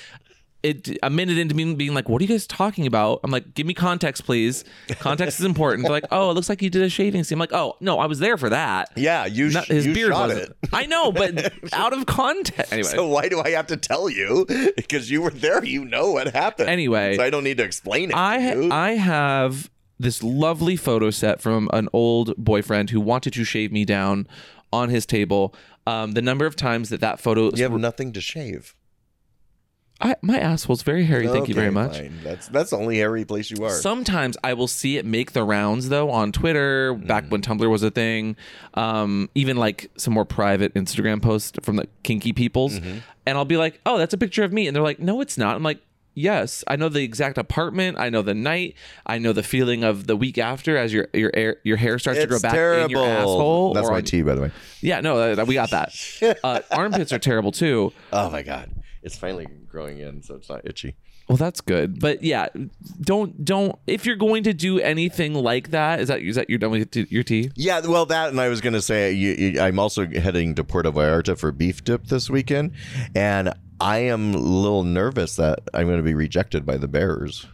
[0.62, 3.52] it a minute into me being like, "What are you guys talking about?" I'm like,
[3.52, 4.64] "Give me context, please.
[4.98, 7.40] Context is important." They're like, "Oh, it looks like you did a shaving scene." I'm
[7.40, 10.28] like, "Oh, no, I was there for that." Yeah, you, Not- his you beard shot
[10.28, 10.56] was it.
[10.72, 12.72] I know, but out of context.
[12.72, 14.46] Anyway, So why do I have to tell you?
[14.76, 15.62] Because you were there.
[15.64, 16.70] You know what happened.
[16.70, 18.16] Anyway, so I don't need to explain it.
[18.16, 18.72] I to you.
[18.72, 23.84] I have this lovely photo set from an old boyfriend who wanted to shave me
[23.84, 24.26] down
[24.72, 25.54] on his table.
[25.86, 28.74] Um, the number of times that that photo, you have nothing to shave.
[30.00, 31.28] I, my asshole's very hairy.
[31.28, 31.96] Thank you very much.
[31.98, 32.18] fine.
[32.24, 33.70] That's that's the only hairy place you are.
[33.70, 37.06] Sometimes I will see it make the rounds though on Twitter Mm.
[37.06, 38.36] back when Tumblr was a thing,
[38.74, 42.98] um, even like some more private Instagram posts from the kinky peoples, Mm-hmm.
[43.24, 45.38] and I'll be like, "Oh, that's a picture of me," and they're like, "No, it's
[45.38, 45.78] not." I'm like,
[46.14, 47.98] "Yes, I know the exact apartment.
[47.98, 48.74] I know the night.
[49.06, 52.20] I know the feeling of the week after as your your air, your hair starts
[52.20, 52.84] to grow it's back terrible.
[52.84, 54.50] in your asshole." That's or my on- tea, by the way.
[54.80, 55.94] Yeah, no, uh, we got that.
[56.44, 57.92] uh, armpits are terrible too.
[58.12, 58.70] Oh my god,
[59.02, 60.96] it's finally growing in, so it's not itchy.
[61.28, 62.00] Well, that's good.
[62.00, 62.48] But yeah,
[63.00, 66.58] don't don't if you're going to do anything like that, is that is that you're
[66.58, 67.50] done with your tea?
[67.56, 70.64] Yeah, well, that and I was going to say you, you, I'm also heading to
[70.64, 72.72] Puerto Vallarta for beef dip this weekend,
[73.14, 77.46] and I am a little nervous that I'm going to be rejected by the Bears.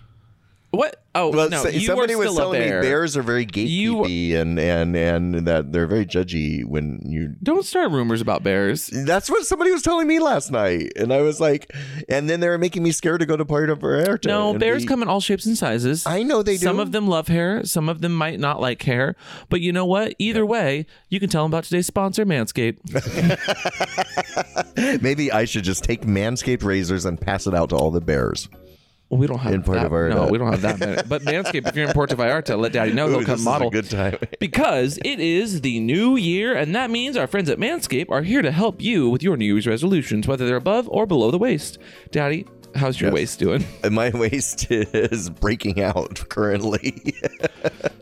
[0.71, 0.97] What?
[1.13, 4.61] Oh Well, no, so- you somebody was still telling me bears are very You- and
[4.61, 7.35] and and that they're very judgy when you.
[7.43, 8.87] Don't start rumors about bears.
[8.87, 11.75] That's what somebody was telling me last night, and I was like,
[12.09, 14.27] and then they were making me scared to go to Puerto Vallarta.
[14.27, 16.07] No, bears be- come in all shapes and sizes.
[16.07, 16.67] I know they do.
[16.67, 17.65] Some of them love hair.
[17.65, 19.17] Some of them might not like hair.
[19.49, 20.15] But you know what?
[20.21, 22.79] Either way, you can tell them about today's sponsor, Manscaped.
[25.03, 28.49] Maybe I should just take Manscaped razors and pass it out to all the bears.
[29.11, 29.91] We don't have In Puerto that.
[29.91, 30.11] Vallarta.
[30.15, 31.03] No, uh, we don't have that many.
[31.09, 33.09] But Manscaped, if you're in Puerto Vallarta, let Daddy know.
[33.09, 33.67] Ooh, They'll come model.
[33.67, 34.17] a good time.
[34.39, 38.41] because it is the new year, and that means our friends at Manscaped are here
[38.41, 41.77] to help you with your New Year's resolutions, whether they're above or below the waist.
[42.13, 43.15] Daddy, how's your Yes.
[43.15, 43.65] waist doing?
[43.91, 47.15] My waist is breaking out currently.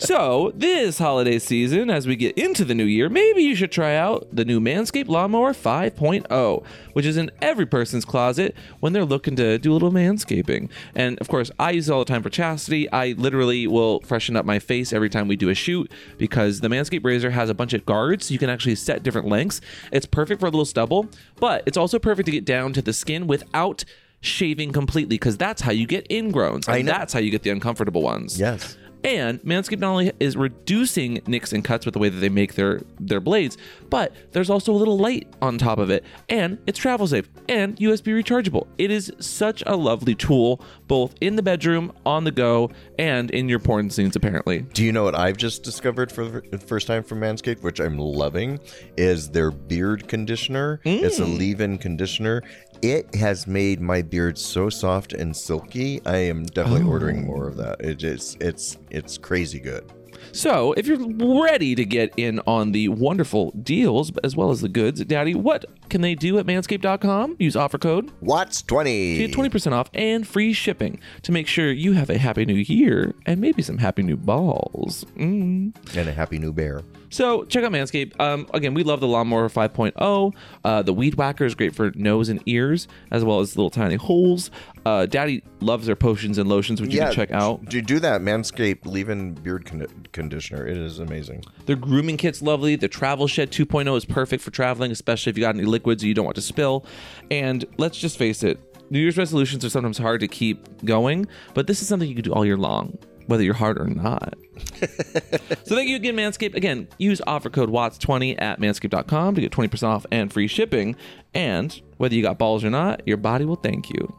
[0.00, 3.96] So, this holiday season, as we get into the new year, maybe you should try
[3.96, 9.34] out the new Manscaped Lawnmower 5.0, which is in every person's closet when they're looking
[9.36, 10.70] to do a little manscaping.
[10.94, 12.90] And of course, I use it all the time for chastity.
[12.92, 16.68] I literally will freshen up my face every time we do a shoot because the
[16.68, 19.60] Manscaped razor has a bunch of guards so you can actually set different lengths.
[19.90, 21.08] It's perfect for a little stubble,
[21.40, 23.84] but it's also perfect to get down to the skin without
[24.20, 26.66] shaving completely because that's how you get ingrowns.
[26.66, 26.92] And I know.
[26.92, 28.38] that's how you get the uncomfortable ones.
[28.38, 28.76] yes.
[29.04, 32.54] And Manscaped not only is reducing nicks and cuts with the way that they make
[32.54, 33.56] their their blades,
[33.90, 37.76] but there's also a little light on top of it, and it's travel safe and
[37.76, 38.66] USB rechargeable.
[38.76, 43.48] It is such a lovely tool, both in the bedroom, on the go, and in
[43.48, 44.16] your porn scenes.
[44.16, 47.78] Apparently, Do you know what I've just discovered for the first time from Manscaped, which
[47.78, 48.58] I'm loving,
[48.96, 50.80] is their beard conditioner.
[50.84, 51.38] It's a Mm.
[51.38, 52.42] leave-in conditioner.
[52.82, 56.00] It has made my beard so soft and silky.
[56.06, 56.90] I am definitely Oh.
[56.90, 57.80] ordering more of that.
[57.80, 59.84] It is it's it's crazy good.
[60.32, 60.98] so if you're
[61.42, 65.64] ready to get in on the wonderful deals as well as the goods, Daddy, what
[65.88, 67.36] can they do at Manscaped.com?
[67.38, 69.18] Use offer code Watts twenty.
[69.18, 73.12] Get 20% off and free shipping to make sure you have a happy new year
[73.26, 75.04] and maybe some happy new balls.
[75.16, 75.74] Mm.
[75.96, 76.82] and a happy new bear.
[77.10, 78.18] So check out Manscaped.
[78.20, 80.34] Um, again, we love the Lawnmower 5.0.
[80.64, 83.96] Uh, the Weed Whacker is great for nose and ears, as well as little tiny
[83.96, 84.50] holes.
[84.84, 87.64] Uh, Daddy loves their potions and lotions, which you can check out.
[87.66, 90.66] Do do that Manscaped leave-in beard con- conditioner.
[90.66, 91.44] It is amazing.
[91.66, 92.76] Their grooming kit's lovely.
[92.76, 96.14] The Travel Shed 2.0 is perfect for traveling, especially if you got any liquids you
[96.14, 96.84] don't want to spill.
[97.30, 98.58] And let's just face it,
[98.90, 102.24] New Year's resolutions are sometimes hard to keep going, but this is something you can
[102.24, 102.96] do all year long,
[103.28, 104.34] whether you're hard or not.
[104.80, 106.54] so thank you again, Manscaped.
[106.54, 110.96] Again, use offer code WATTS20 at manscaped.com to get 20% off and free shipping.
[111.34, 114.16] And whether you got balls or not, your body will thank you.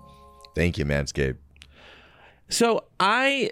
[0.55, 1.37] Thank you, Manscaped.
[2.47, 3.51] So I.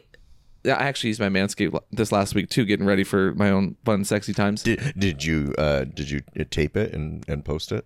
[0.65, 4.03] I actually used my Manscaped this last week too, getting ready for my own fun,
[4.03, 4.63] sexy times.
[4.63, 7.85] Did, did you uh, did you tape it and, and post it?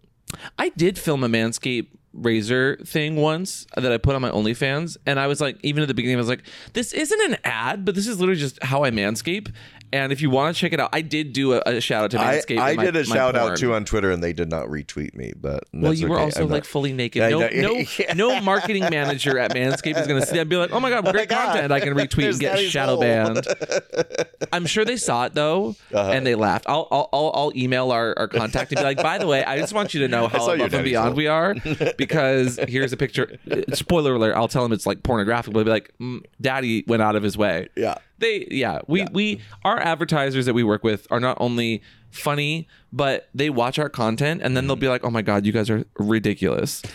[0.57, 5.19] I did film a Manscaped razor thing once that I put on my OnlyFans, and
[5.19, 7.95] I was like, even at the beginning, I was like, this isn't an ad, but
[7.95, 9.53] this is literally just how I manscape.
[9.93, 12.11] And if you want to check it out, I did do a, a shout out
[12.11, 12.59] to I, Manscaped.
[12.59, 13.51] I in my- did a my shout porn.
[13.51, 15.33] out too on Twitter, and they did not retweet me.
[15.35, 16.23] But Well, you were okay.
[16.25, 17.21] also I'm like not- fully naked.
[17.23, 17.83] I No, no,
[18.15, 20.89] no marketing manager at Manscaped is going to see that and be like, "Oh my
[20.89, 21.45] god, great God.
[21.53, 21.71] content!
[21.73, 23.01] I can retweet and get shadow hole.
[23.01, 23.45] banned."
[24.53, 26.11] I'm sure they saw it though, Uh-huh.
[26.11, 26.65] and they laughed.
[26.67, 29.57] I'll, I'll, I'll, I'll email our, our contact and be like, "By the way, I
[29.57, 31.55] just want you to know how above and beyond hole." we are,
[31.97, 33.37] because here's a picture.
[33.73, 34.35] Spoiler alert!
[34.35, 37.23] I'll tell them it's like pornographic, but they'll be like, mm, "Daddy went out of
[37.23, 37.95] his way." Yeah.
[38.21, 43.29] They yeah we we our advertisers that we work with are not only funny but
[43.33, 45.83] they watch our content and then they'll be like oh my god you guys are
[45.97, 46.81] ridiculous.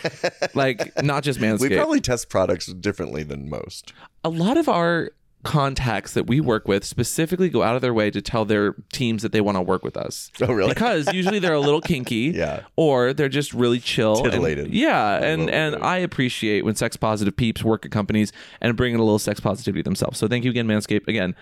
[0.53, 3.93] Like not just man's We probably test products differently than most.
[4.23, 5.11] a lot of our
[5.47, 9.21] contacts that we work with specifically go out of their way to tell their teams
[9.23, 10.73] that they want to work with us Oh, really?
[10.73, 12.61] because usually they're a little kinky Yeah.
[12.75, 15.83] or they're just really chill and- yeah and and bit.
[15.83, 18.31] i appreciate when sex positive peeps work at companies
[18.61, 21.33] and bring in a little sex positivity themselves so thank you again manscaped again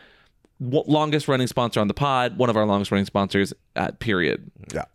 [0.59, 4.85] longest running sponsor on the pod one of our longest running sponsors at period Yeah.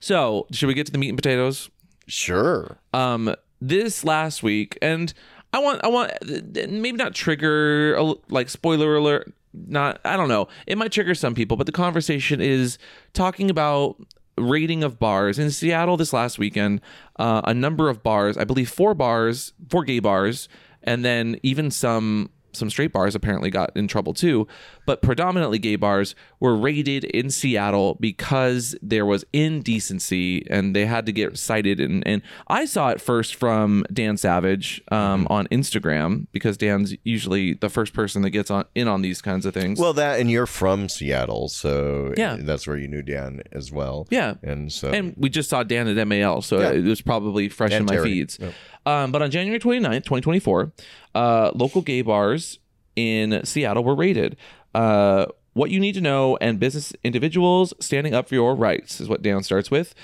[0.00, 1.70] so should we get to the meat and potatoes
[2.08, 2.78] Sure.
[2.94, 5.12] um this last week and
[5.56, 6.12] i want i want
[6.54, 10.48] maybe not trigger like spoiler alert not i don't know.
[10.66, 12.78] It might trigger some people but the conversation is
[13.14, 13.96] talking about
[14.36, 15.38] rating of bars.
[15.38, 16.82] In seattle this last weekend
[17.18, 20.48] uh, a number of bars i believe four bars four gay bars
[20.82, 24.46] and then even some some straight bars apparently got in trouble too,
[24.86, 31.06] but predominantly gay bars were raided in Seattle because there was indecency and they had
[31.06, 31.80] to get cited.
[31.80, 37.54] And, and I saw it first from Dan Savage um, on Instagram because Dan's usually
[37.54, 39.78] the first person that gets on in on these kinds of things.
[39.78, 42.36] Well, that and you're from Seattle, so Yeah.
[42.40, 44.06] that's where you knew Dan as well.
[44.10, 44.34] Yeah.
[44.42, 46.70] and so and we just saw Dan at MAL, so Yeah.
[46.72, 48.04] it was probably fresh in my Terry.
[48.10, 48.38] feeds.
[48.40, 48.52] Yep.
[48.86, 50.72] Um, but on January 29th, 2024,
[51.14, 52.60] uh, local gay bars
[52.94, 54.36] in Seattle were raided.
[54.74, 59.08] Uh, what you need to know and business individuals standing up for your rights is
[59.08, 59.94] what Dan starts with.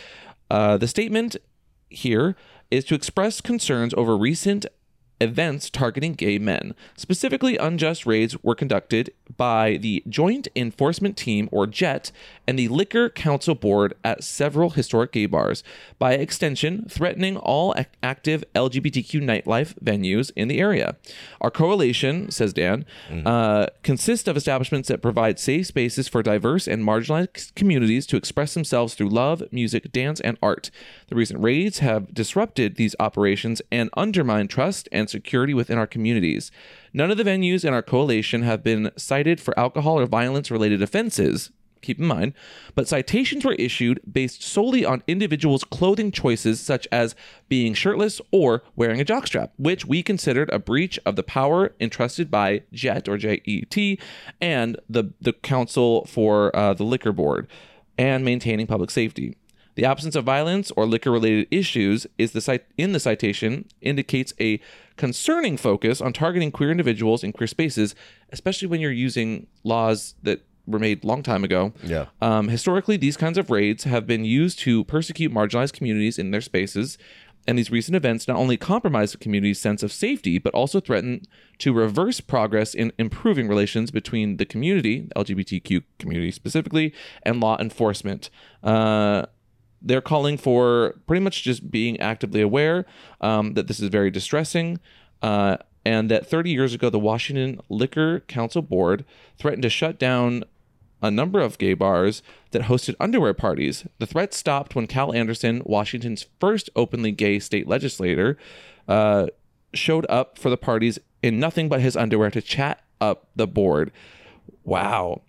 [0.50, 1.36] Uh, the statement
[1.88, 2.36] here
[2.70, 4.66] is to express concerns over recent
[5.22, 6.74] events targeting gay men.
[6.96, 12.12] Specifically, unjust raids were conducted by the Joint Enforcement Team, or JET,
[12.46, 15.62] and the Liquor Council Board at several historic gay bars,
[15.98, 20.96] by extension, threatening all ac- active LGBTQ nightlife venues in the area.
[21.40, 22.84] Our coalition, says Dan,
[23.24, 28.54] uh, consists of establishments that provide safe spaces for diverse and marginalized communities to express
[28.54, 30.70] themselves through love, music, dance, and art.
[31.08, 36.50] The recent raids have disrupted these operations and undermined trust and security within our communities.
[36.92, 40.82] None of the venues in our coalition have been cited for alcohol or violence related
[40.82, 41.50] offenses.
[41.82, 42.32] Keep in mind,
[42.76, 47.16] but citations were issued based solely on individuals' clothing choices, such as
[47.48, 52.30] being shirtless or wearing a jockstrap, which we considered a breach of the power entrusted
[52.30, 53.98] by JET or JET
[54.40, 57.48] and the, the Council for uh, the Liquor Board
[57.98, 59.36] and maintaining public safety.
[59.74, 64.60] The absence of violence or liquor related issues is the in the citation indicates a
[64.96, 67.94] concerning focus on targeting queer individuals in queer spaces,
[68.30, 71.72] especially when you're using laws that were made long time ago.
[71.82, 72.06] Yeah.
[72.20, 76.40] Um, historically, these kinds of raids have been used to persecute marginalized communities in their
[76.40, 76.98] spaces.
[77.46, 81.22] And these recent events not only compromise the community's sense of safety, but also threaten
[81.58, 88.30] to reverse progress in improving relations between the community, LGBTQ community specifically, and law enforcement.
[88.62, 89.26] Uh,
[89.82, 92.86] they're calling for pretty much just being actively aware
[93.20, 94.78] um, that this is very distressing.
[95.20, 99.04] Uh, and that 30 years ago, the Washington Liquor Council Board
[99.38, 100.44] threatened to shut down
[101.02, 103.84] a number of gay bars that hosted underwear parties.
[103.98, 108.38] The threat stopped when Cal Anderson, Washington's first openly gay state legislator,
[108.86, 109.26] uh,
[109.74, 113.90] showed up for the parties in nothing but his underwear to chat up the board.
[114.64, 115.22] Wow.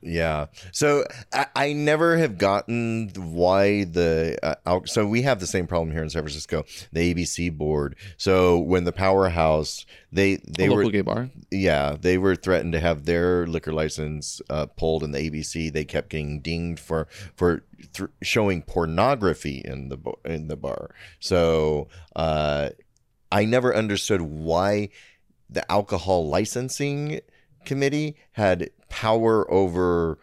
[0.00, 0.46] Yeah.
[0.72, 5.66] So I, I never have gotten why the uh, al- so we have the same
[5.66, 7.96] problem here in San Francisco, the ABC board.
[8.16, 11.30] So when the powerhouse they they a were gay bar.
[11.50, 15.72] yeah they were threatened to have their liquor license uh, pulled in the ABC.
[15.72, 20.94] They kept getting dinged for for th- showing pornography in the bo- in the bar.
[21.20, 22.70] So uh,
[23.32, 24.90] I never understood why
[25.50, 27.20] the alcohol licensing
[27.68, 30.18] committee had power over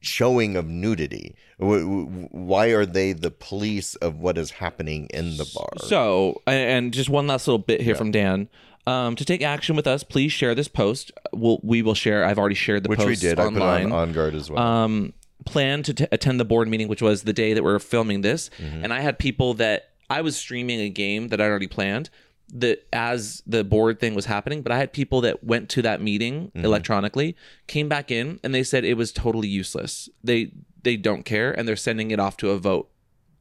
[0.00, 1.34] showing of nudity.
[1.58, 5.68] Why are they the police of what is happening in the bar?
[5.78, 7.98] So, and just one last little bit here Yeah.
[7.98, 8.48] from Dan.
[8.86, 11.10] Um, to take action with us, please share this post.
[11.32, 12.22] We'll, we will share.
[12.24, 13.38] I've already shared the Which post we did.
[13.38, 13.86] I put online.
[13.86, 14.62] on, on guard as well.
[14.62, 15.14] um,
[15.46, 18.20] plan to t- attend the board meeting, which was the day that we are filming
[18.20, 18.50] this.
[18.58, 18.84] Mm-hmm.
[18.84, 22.10] And I had people that I was streaming a game that I already planned
[22.52, 26.00] that as the board thing was happening, but I had people that went to that
[26.02, 26.64] meeting Mm-hmm.
[26.64, 30.08] electronically, came back in, and they said it was totally useless.
[30.22, 30.52] They
[30.82, 32.88] they don't care, and they're sending it off to a vote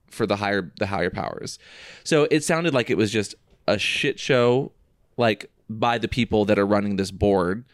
[0.09, 1.59] for the higher the higher powers.
[2.03, 3.35] So it sounded like it was just
[3.67, 4.71] a shit show,
[5.17, 7.65] like by the people that are running this board.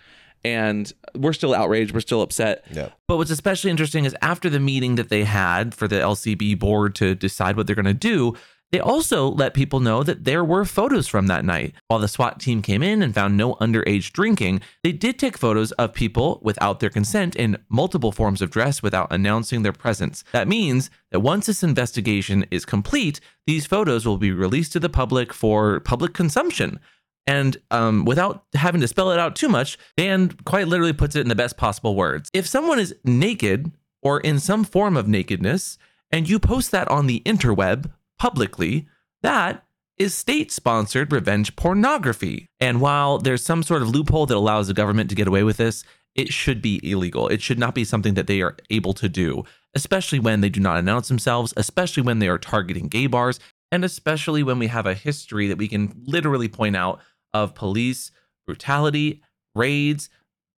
[0.46, 1.94] And we're still outraged.
[1.94, 2.64] We're still upset.
[2.72, 2.90] yeah.
[3.08, 6.96] But what's especially interesting is after the meeting that they had for the LCB board
[6.96, 8.36] to decide what they're going to do,
[8.72, 11.74] they also let people know that there were photos from that night.
[11.88, 15.72] While the SWAT team came in and found no underage drinking, they did take photos
[15.74, 20.24] of people without their consent in multiple forms of dress without announcing their presence.
[20.32, 24.90] That means that once this investigation is complete, these photos will be released to the
[24.90, 26.80] public for public consumption.
[27.26, 31.22] And um, without having to spell it out too much, Dan quite literally puts it
[31.22, 32.30] in the best possible words.
[32.34, 35.78] If someone is naked or in some form of nakedness,
[36.12, 38.88] and you post that on the interweb publicly,
[39.24, 39.66] that
[39.98, 42.48] is state sponsored revenge pornography.
[42.60, 45.58] And while there's some sort of loophole that allows the government to get away with
[45.58, 45.84] this,
[46.16, 47.28] it should be illegal.
[47.28, 49.44] It should not be something that they are able to do,
[49.76, 53.40] especially when they do not announce themselves, especially when they are targeting gay bars,
[53.72, 57.00] and especially when we have a history that we can literally point out
[57.34, 58.12] of police
[58.46, 59.22] brutality,
[59.54, 60.10] raids,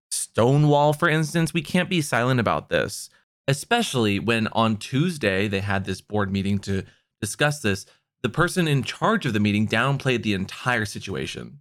[0.10, 1.54] Stonewall, for instance.
[1.54, 3.10] We can't be silent about this,
[3.48, 6.84] especially when on Tuesday they had this board meeting to
[7.22, 7.86] discuss this.
[8.24, 11.60] The person in charge of the meeting downplayed the entire situation.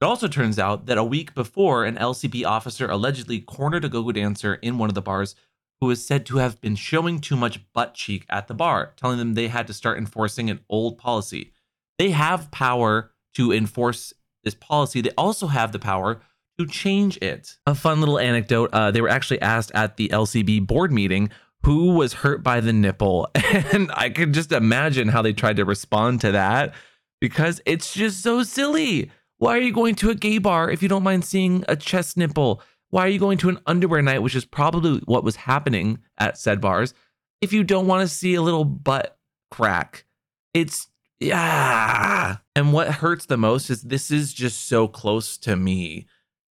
[0.00, 4.02] It also turns out that a week before, an LCB officer allegedly cornered a go
[4.02, 5.34] go dancer in one of the bars
[5.80, 9.18] who was said to have been showing too much butt cheek at the bar, telling
[9.18, 11.52] them they had to start enforcing an old policy.
[11.98, 15.00] They have power to enforce this policy.
[15.00, 16.20] They also have the power
[16.58, 17.56] to change it.
[17.66, 21.30] A fun little anecdote uh, they were actually asked at the LCB board meeting
[21.64, 23.28] who was hurt by the nipple.
[23.72, 26.72] And I could just imagine how they tried to respond to that
[27.20, 29.10] because it's just so silly.
[29.38, 32.16] Why are you going to a gay bar if you don't mind seeing a chest
[32.16, 32.62] nipple?
[32.90, 36.38] Why are you going to an underwear night, which is probably what was happening at
[36.38, 36.94] said bars,
[37.40, 39.18] if you don't want to see a little butt
[39.50, 40.04] crack?
[40.54, 40.88] It's
[41.20, 42.38] yeah.
[42.56, 46.06] And what hurts the most is this is just so close to me.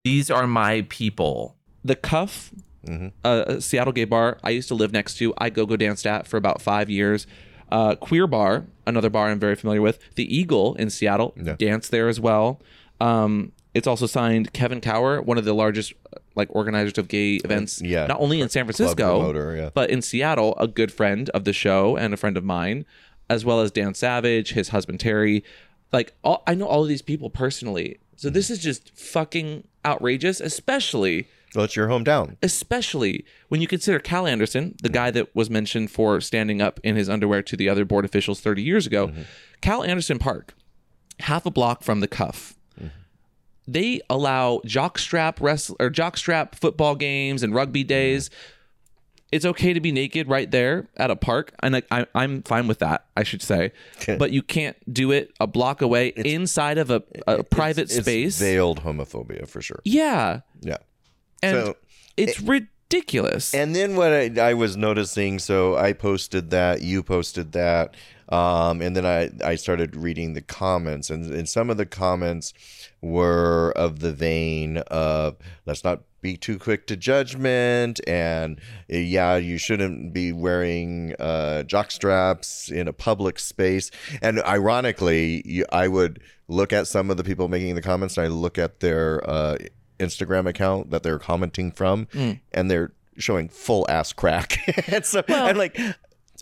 [0.03, 1.57] These are my people.
[1.83, 2.51] The cuff
[2.87, 3.11] Mhm.
[3.23, 5.33] uh, a Seattle gay bar I used to live next to.
[5.37, 7.27] I go go danced at for about five years.
[7.71, 9.97] Uh, Queer Bar, another bar I'm very familiar with.
[10.15, 11.55] The Eagle in Seattle, Yeah.
[11.57, 12.59] danced there as well.
[12.99, 17.35] Um, it's also signed Kevin Cower, one of the largest uh, like organizers of gay
[17.35, 18.07] events, yeah.
[18.07, 19.69] not only in San Francisco, promoter, yeah.
[19.73, 22.85] but in Seattle, a good friend of the show and a friend of mine,
[23.29, 25.43] as well as Dan Savage, his husband Terry.
[25.93, 27.99] Like all, I know all of these people personally.
[28.17, 32.37] So this is just fucking outrageous, especially Well, it's your hometown.
[32.41, 36.95] especially when you consider Cal Anderson, the guy that was mentioned for standing up in
[36.95, 39.07] his underwear to the other board officials 30 years ago.
[39.07, 39.21] Mm-hmm.
[39.61, 40.53] Cal Anderson Park,
[41.19, 42.55] half a block from the cuff.
[42.79, 42.87] Mm-hmm.
[43.67, 48.29] They allow jockstrap wrestle or jockstrap football games and rugby days.
[48.29, 48.37] Mm-hmm.
[49.33, 52.67] It's okay to be naked right there at a park, and I, I, I'm fine
[52.67, 53.05] with that.
[53.15, 53.71] I should say,
[54.19, 58.37] but you can't do it a block away inside of a, a private It's space.
[58.39, 59.79] veiled homophobia for sure.
[59.85, 60.77] yeah, Yeah.
[61.41, 61.77] And So-
[62.17, 63.53] it's ridiculous.
[63.53, 67.95] And then what I, I was noticing, so I posted that, you posted that,
[68.29, 72.53] um, and then I, I started reading the comments, and, and some of the comments
[73.01, 79.57] were of the vein of let's not be too quick to judgment, and yeah, you
[79.57, 83.89] shouldn't be wearing uh, jock straps in a public space.
[84.21, 88.25] And ironically, you, I would look at some of the people making the comments, and
[88.25, 89.57] I look at their uh,
[90.01, 92.07] Instagram account that they're commenting from,
[92.51, 94.59] and they're showing full ass crack.
[94.91, 95.79] and so I'm like,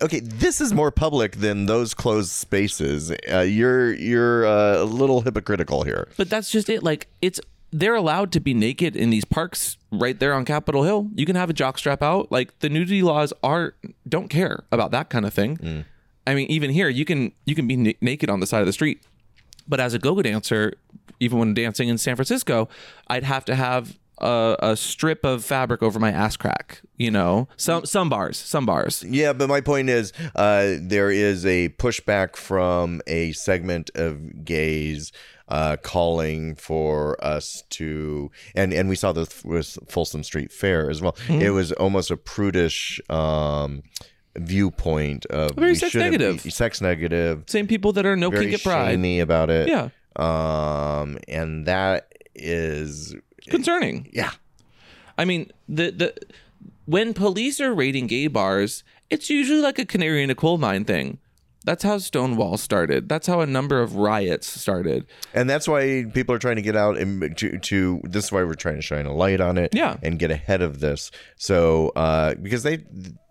[0.02, 3.12] okay, this is more public than those closed spaces.
[3.32, 6.08] Uh, you're you're uh, a little hypocritical here.
[6.18, 6.84] But that's just it.
[6.84, 7.40] Like it's
[7.72, 11.10] they're allowed to be naked in these parks right there on Capitol Hill.
[11.16, 12.32] You can have a jockstrap out.
[12.32, 13.76] Like the nudity laws are
[14.08, 15.86] don't care about that kind of thing.
[16.26, 18.68] I mean, even here you can you can be na- naked on the side of
[18.68, 19.02] the street.
[19.68, 20.74] But as a go-go dancer,
[21.20, 22.70] even when dancing in San Francisco,
[23.08, 26.82] I'd have to have a, a strip of fabric over my ass crack.
[26.98, 29.04] You know, some some bars, some bars.
[29.08, 35.12] Yeah, but my point is, uh, there is a pushback from a segment of gays
[35.48, 41.02] uh, calling for us to, and and we saw this with Folsom Street Fair as
[41.02, 41.16] well.
[41.30, 43.00] It was almost a prudish.
[43.10, 43.84] Um,
[44.38, 46.44] viewpoint of Very we sex negative.
[46.44, 49.20] be- sex negative Same people that are no very kink at pride.
[49.20, 53.16] about it Yeah, um and that is
[53.50, 54.10] concerning.
[54.14, 54.32] yeah
[55.18, 56.14] I mean, the the
[56.86, 60.86] when police are raiding gay bars, it's usually like a canary in a coal mine
[60.86, 61.18] thing.
[61.66, 63.10] That's how Stonewall started.
[63.10, 65.06] That's how a number of riots started.
[65.34, 68.44] and that's why people are trying to get out and to, to this is why
[68.46, 69.98] we're trying to shine a light on it Yeah.
[70.02, 72.78] and get ahead of this so uh because they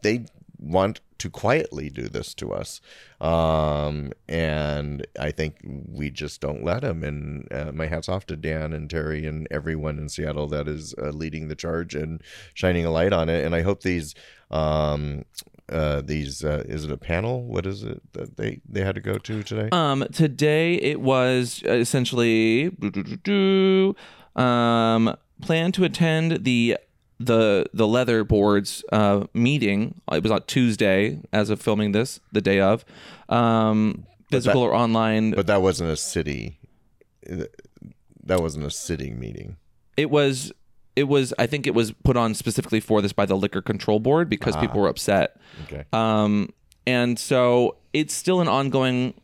[0.03, 0.27] they
[0.59, 2.81] want to quietly do this to us.
[3.21, 8.37] Um and i think we just don't let them and uh, my hats off to
[8.37, 12.23] dan and terry and everyone in seattle that is uh, leading the charge and
[12.55, 13.45] shining a light on it.
[13.45, 14.15] And i hope these
[14.51, 15.25] um
[15.71, 17.43] uh these uh is it a panel?
[17.43, 19.69] What is it that they they had to go to today?
[19.73, 22.71] Um, today it was essentially
[24.37, 26.77] um plan to attend the
[27.21, 30.01] the the leather boards uh meeting.
[30.13, 32.85] It was on Tuesday as of filming this, the day of.
[33.29, 35.33] Um, physical or online.
[35.33, 36.59] But that wasn't a city.
[38.25, 39.57] That wasn't a sitting meeting.
[39.97, 40.53] it was
[40.97, 44.01] it was I think it was put on specifically for this by the liquor control
[44.01, 45.37] board because people were upset.
[45.65, 45.85] Okay.
[45.93, 46.51] Um,
[46.87, 49.15] and so it's still an ongoing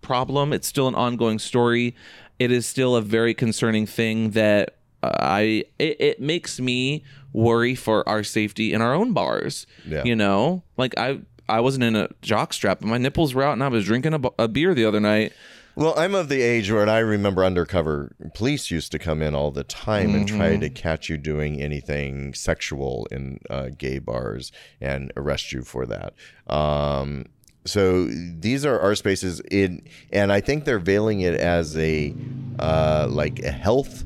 [0.00, 0.52] problem.
[0.52, 1.94] It's still an ongoing story.
[2.38, 8.08] It is still a very concerning thing that I it, it makes me worry for
[8.08, 9.66] our safety in our own bars.
[9.86, 10.04] Yeah.
[10.04, 13.52] You know, like I I wasn't in a jock strap, but my nipples were out,
[13.52, 15.32] and I was drinking a, a beer the other night.
[15.76, 19.50] Well, I'm of the age where I remember undercover police used to come in all
[19.50, 25.12] the time and try to catch you doing anything sexual in uh, gay bars and
[25.18, 26.14] arrest you for that.
[26.46, 27.26] Um,
[27.66, 32.14] so these are our spaces in, and I think they're veiling it as a
[32.58, 34.04] uh, like a health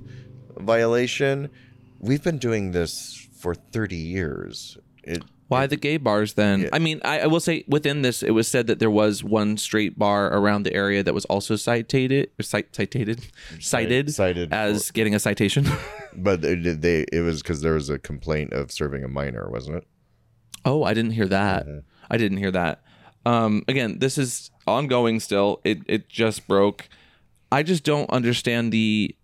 [0.57, 1.51] violation.
[2.01, 4.79] We've been doing this for 30 years.
[5.05, 6.69] It, Why the gay bars then?
[6.73, 9.57] I mean, I, I will say within this, it was said that there was one
[9.57, 13.27] straight bar around the area that was also cited, or cite, cited,
[13.61, 15.67] cited, cited as getting a citation.
[16.17, 19.77] but they, they it was because there was a complaint of serving a minor, wasn't
[19.77, 19.87] it?
[20.65, 21.67] oh, I didn't hear that.
[22.11, 22.83] I didn't hear that.
[23.25, 25.61] Um, again, this is ongoing still.
[25.65, 26.89] It it just broke.
[27.53, 29.15] I just don't understand the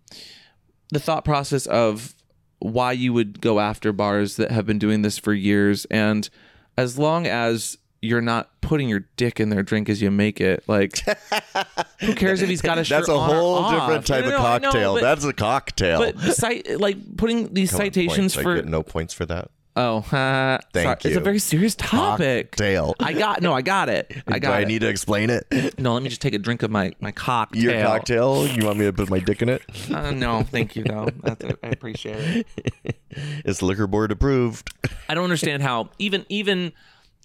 [0.89, 2.13] the thought process of
[2.59, 6.29] why you would go after bars that have been doing this for years and
[6.77, 10.63] as long as you're not putting your dick in their drink as you make it
[10.67, 10.99] like
[11.99, 14.35] who cares if he's got a shirt That's a on whole different type No, no,
[14.37, 14.93] of no, cocktail.
[14.95, 15.99] but- That's a cocktail.
[15.99, 18.37] but cite, like putting these Come on, citations.
[18.37, 19.49] I for get no points for that.
[19.77, 22.95] Oh uh, Thank sorry, it's a very serious topic Cocktail.
[22.99, 24.49] i got no i got it i got.
[24.49, 25.45] Do I it need to explain it?
[25.79, 28.47] no let me just take a drink of my my cocktail Your cocktail?
[28.47, 29.61] You want me to put my dick in it?
[29.93, 32.45] uh, no thank you though That's i appreciate
[32.83, 32.95] it
[33.45, 34.73] It's liquor board approved.
[35.09, 36.73] I don't understand how even even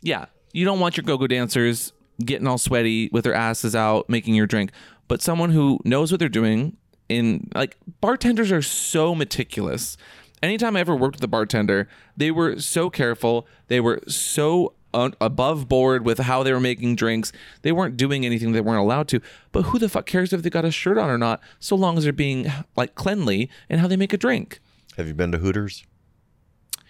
[0.02, 1.92] yeah, you don't want your go-go dancers
[2.24, 4.70] getting all sweaty with their asses out making your drink,
[5.08, 6.76] but someone who knows what they're doing
[7.08, 9.96] in like bartenders are so meticulous.
[10.42, 13.46] Anytime I ever worked with a bartender, they were so careful.
[13.68, 17.32] They were so un- above board with how they were making drinks.
[17.62, 19.20] They weren't doing anything they weren't allowed to.
[19.52, 21.96] But who the fuck cares if they got a shirt on or not, so long
[21.96, 24.60] as they're being like cleanly and how they make a drink.
[24.96, 25.84] Have you been to Hooters?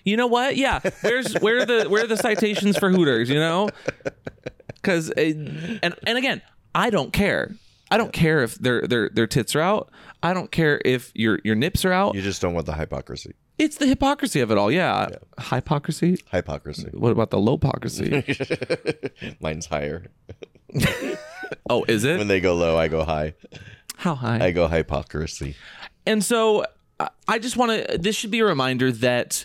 [0.04, 0.56] You know what?
[0.56, 0.80] Yeah.
[1.02, 3.28] Where's where are the where are the citations for Hooters?
[3.28, 3.68] You know,
[4.74, 6.42] because uh, and and again,
[6.74, 7.52] I don't care.
[7.90, 9.90] I don't care if their their their tits are out.
[10.22, 12.14] I don't care if your your nips are out.
[12.16, 13.34] You just don't want the hypocrisy.
[13.58, 14.70] It's the hypocrisy of it all.
[14.72, 16.18] Yeah, hypocrisy.
[16.30, 16.88] Hypocrisy.
[16.92, 18.24] What about the low hypocrisy?
[19.40, 20.06] Mine's higher.
[21.70, 22.18] oh, is it?
[22.18, 23.34] When they go low, I go high.
[23.96, 24.44] How high?
[24.44, 25.54] I go hypocrisy.
[26.06, 26.64] And so
[26.98, 29.44] I- I just want to, this should be a reminder that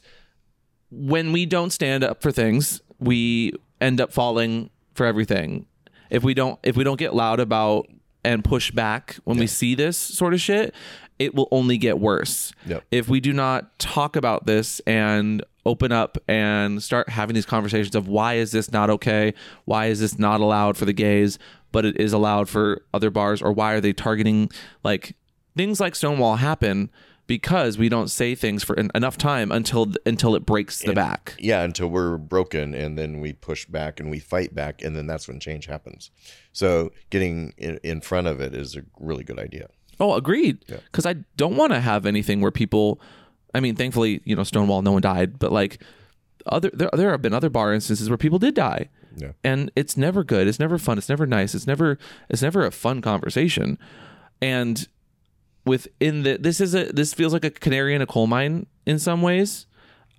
[0.89, 5.65] when we don't stand up for things, we end up falling for everything.
[6.09, 7.87] If we don't, if we don't get loud about
[8.23, 10.73] and push back when we see this sort of shit,
[11.19, 12.53] it will only get worse.
[12.65, 12.83] Yep.
[12.91, 17.95] If we do not talk about this and open up and start having these conversations
[17.95, 19.33] of why is this not okay?
[19.65, 21.37] Why is this not allowed for the gays,
[21.71, 23.41] but it is allowed for other bars?
[23.41, 24.49] Or why are they targeting
[24.83, 25.15] like
[25.55, 26.89] things like Stonewall happen
[27.27, 31.35] because we don't say things for en- enough time until until it breaks the back.
[31.37, 35.05] Yeah, until we're broken and then we push back and we fight back and then
[35.05, 36.09] that's when change happens.
[36.53, 39.67] So getting in, in front of it is a really good idea.
[39.99, 40.59] Oh, agreed.
[40.67, 42.99] Because I don't want to have anything where people.
[43.53, 45.81] I mean, thankfully, you know, Stonewall, no one died, but like
[46.45, 49.31] other there, there have been other bar instances where people did die, Yeah.
[49.43, 50.47] and it's never good.
[50.47, 50.97] It's never fun.
[50.97, 51.55] It's never nice.
[51.55, 51.97] It's never
[52.29, 53.77] it's never a fun conversation,
[54.41, 54.87] and
[55.65, 58.99] within the this is a this feels like a canary in a coal mine in
[58.99, 59.65] some ways.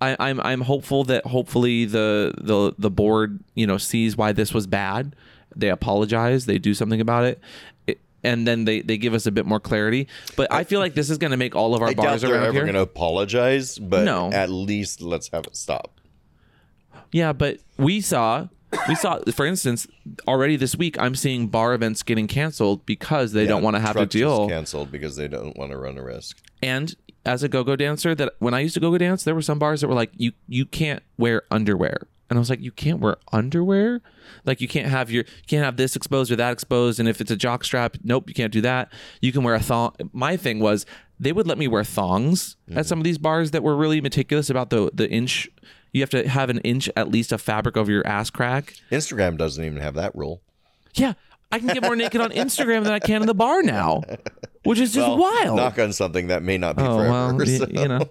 [0.01, 4.53] I, I'm I'm hopeful that hopefully the the the board you know sees why this
[4.53, 5.15] was bad.
[5.55, 6.45] They apologize.
[6.45, 7.41] They do something about it.
[7.87, 10.07] it and then they, they give us a bit more clarity.
[10.35, 12.21] But I feel like this is going to make all of our I doubt bars
[12.21, 12.61] they're around ever here.
[12.63, 14.31] going to apologize, but No.
[14.31, 15.99] at least let's have it stop.
[17.11, 18.47] Yeah, but we saw
[18.87, 19.87] we saw for instance
[20.27, 23.95] already this week I'm seeing bar events getting canceled because they don't want to have
[23.95, 24.47] to deal.
[24.47, 26.37] canceled because they don't want to run a risk.
[26.61, 26.93] And
[27.25, 29.81] as a go-go dancer, that when I used to go-go dance, there were some bars
[29.81, 33.17] that were like, you you can't wear underwear, and I was like, you can't wear
[33.31, 34.01] underwear,
[34.45, 37.21] like you can't have your you can't have this exposed or that exposed, and if
[37.21, 38.91] it's a jock strap, nope, you can't do that.
[39.21, 39.95] You can wear a thong.
[40.13, 40.85] My thing was
[41.19, 42.81] they would let me wear thongs at mm-hmm.
[42.83, 45.49] some of these bars that were really meticulous about the the inch.
[45.91, 48.75] You have to have an inch at least of fabric over your ass crack.
[48.91, 50.41] Instagram doesn't even have that rule.
[50.93, 51.13] Yeah,
[51.51, 54.03] I can get more naked on Instagram than I can in the bar now,
[54.63, 55.55] which is just Well, wild.
[55.57, 57.11] Knock on something that may not be Oh forever.
[57.11, 58.07] well, y- you know.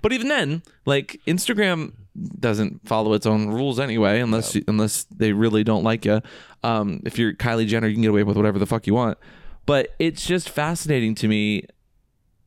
[0.00, 1.92] But even then, like Instagram
[2.38, 6.20] doesn't follow its own rules anyway, unless unless they really don't like you.
[6.62, 9.18] Um, if you're Kylie Jenner, you can get away with whatever the fuck you want.
[9.66, 11.64] But it's just fascinating to me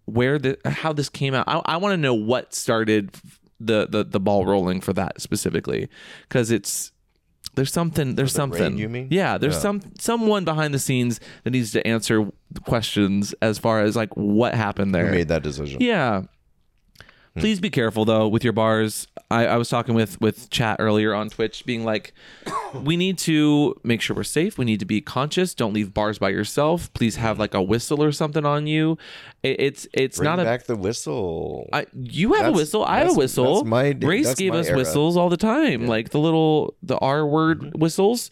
[0.05, 1.45] where the how this came out.
[1.47, 3.11] I, I want to know what started
[3.59, 5.89] the, the the ball rolling for that specifically,
[6.27, 6.91] because it's
[7.55, 9.07] there's something there's the raid, something you mean?
[9.11, 9.59] yeah there's Yeah.
[9.61, 12.29] some someone behind the scenes that needs to answer
[12.65, 15.79] questions as far as like what happened there Who made that decision?
[15.81, 16.23] yeah.
[17.37, 19.07] Please be careful though with your bars.
[19.29, 22.13] I, I was talking with with chat earlier on Twitch, being like,
[22.73, 24.57] we need to make sure we're safe.
[24.57, 25.53] We need to be conscious.
[25.53, 26.93] Don't leave bars by yourself.
[26.93, 28.97] Please have like a whistle or something on you.
[29.43, 30.43] It, it's it's Bring not a.
[30.43, 31.67] back the whistle.
[31.73, 32.85] I, you have a whistle.
[32.85, 33.55] I have a whistle.
[33.55, 34.77] that's my- Race that's gave my us era.
[34.77, 37.79] whistles all the time, like the little the R word Mm-hmm.
[37.79, 38.31] whistles.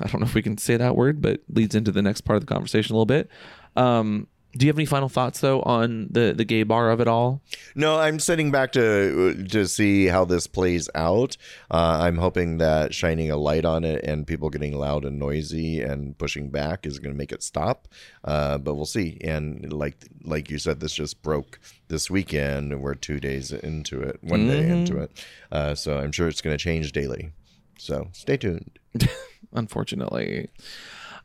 [0.00, 2.36] I don't know if we can say that word, but leads into the next part
[2.36, 3.28] of the conversation a little bit.
[3.76, 7.08] Um, do you have any final thoughts though on the the gay bar of it
[7.08, 7.42] all?
[7.74, 11.36] No, I'm sitting back to to see how this plays out.
[11.70, 15.82] Uh, I'm hoping that shining a light on it and people getting loud and noisy
[15.82, 17.88] and pushing back is going to make it stop.
[18.24, 19.18] Uh, but we'll see.
[19.22, 24.00] And like like you said, this just broke this weekend, and we're two days into
[24.02, 25.24] it, one day into it.
[25.52, 27.32] Uh, so I'm sure it's going to change daily.
[27.78, 28.78] So stay tuned.
[29.52, 30.48] unfortunately.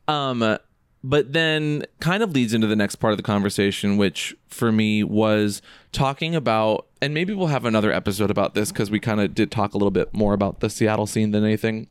[0.08, 0.58] Um,
[1.08, 5.04] but then kind of leads into the next part of the conversation, which for me
[5.04, 9.36] was talking about, and maybe we'll have another episode about this because we kind of
[9.36, 11.90] did talk a little bit more about the Seattle scene than anything.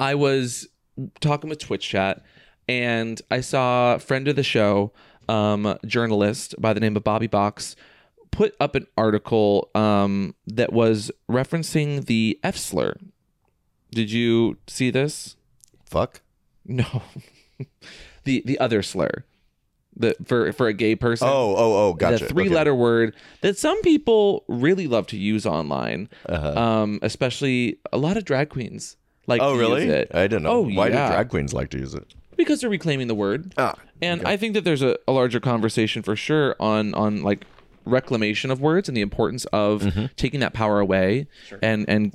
[0.00, 0.66] I was
[1.20, 2.24] talking with Twitch chat
[2.68, 4.92] and I saw a friend of the show,
[5.28, 7.76] um, journalist by the name of Bobby Box,
[8.32, 12.96] put up an article um, that was referencing the F slur.
[13.92, 15.36] Did you see this?
[15.84, 16.22] Fuck.
[16.64, 17.02] No.
[18.24, 19.24] the the other slur.
[19.98, 21.26] The for for a gay person.
[21.28, 22.24] Oh, oh, oh, gotcha.
[22.24, 22.54] The three Okay.
[22.54, 26.08] letter word that some people really love to use online.
[26.28, 26.52] Uh-huh.
[26.60, 28.96] Um, especially a lot of drag queens
[29.26, 29.84] like Oh, to really?
[29.86, 30.10] use it.
[30.14, 30.50] I didn't know.
[30.50, 31.08] Oh, Why yeah.
[31.08, 32.14] do drag queens like to use it?
[32.36, 33.54] because they're reclaiming the word.
[33.56, 37.46] Ah, And I think that there's a, a larger conversation for sure on on like
[37.86, 40.06] reclamation of words and the importance of Mm-hmm.
[40.16, 41.28] taking that power away
[41.62, 42.12] and and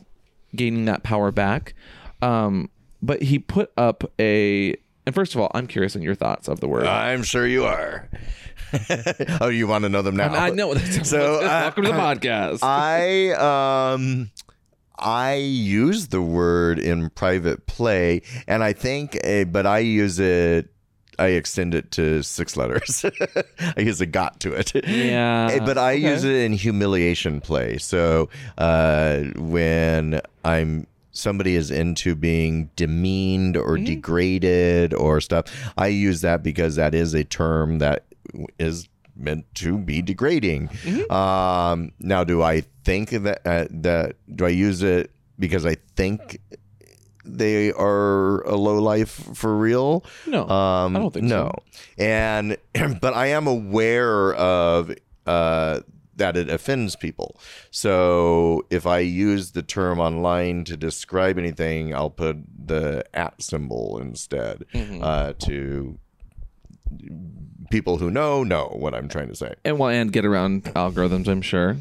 [0.55, 1.73] gaining that power back.
[2.21, 2.69] Um,
[3.01, 4.75] but he put up a
[5.05, 6.85] and first of all, I'm curious on your thoughts of the word.
[6.85, 8.09] I'm sure you are.
[9.41, 10.33] oh, you want to know them now?
[10.33, 10.73] I know.
[11.03, 11.39] So, uh,
[11.75, 12.59] welcome to the podcast.
[12.63, 13.31] I
[13.93, 14.31] um
[14.97, 20.67] I use the word in private play, and I think, uh, but I use it.
[21.19, 23.03] I extend it to six letters.
[23.59, 24.73] I use a got to it.
[24.87, 26.09] Yeah, Eh, but I okay.
[26.09, 27.77] use it in humiliation play.
[27.77, 33.85] So uh, when I'm somebody is into being demeaned or Mm-hmm.
[33.85, 35.45] degraded or stuff,
[35.77, 38.05] I use that because that is a term that
[38.59, 40.69] is meant to be degrading.
[40.69, 41.11] Mm-hmm.
[41.11, 46.39] Um, now, do I think that uh, that do I use it because I think
[47.23, 50.03] they are a low life for real?
[50.25, 51.51] no, Um, I don't think no.
[51.97, 52.57] And
[53.01, 54.91] but I am aware of
[55.27, 55.81] uh,
[56.21, 57.29] that it offends people.
[57.71, 62.37] So if I use the term online to describe anything, I'll put
[62.71, 64.99] the at symbol instead Mm-hmm.
[65.03, 65.97] uh, to
[67.69, 69.53] people who know know what I'm trying to say.
[69.65, 71.27] and well, and get around algorithms.
[71.27, 71.77] I'm sure.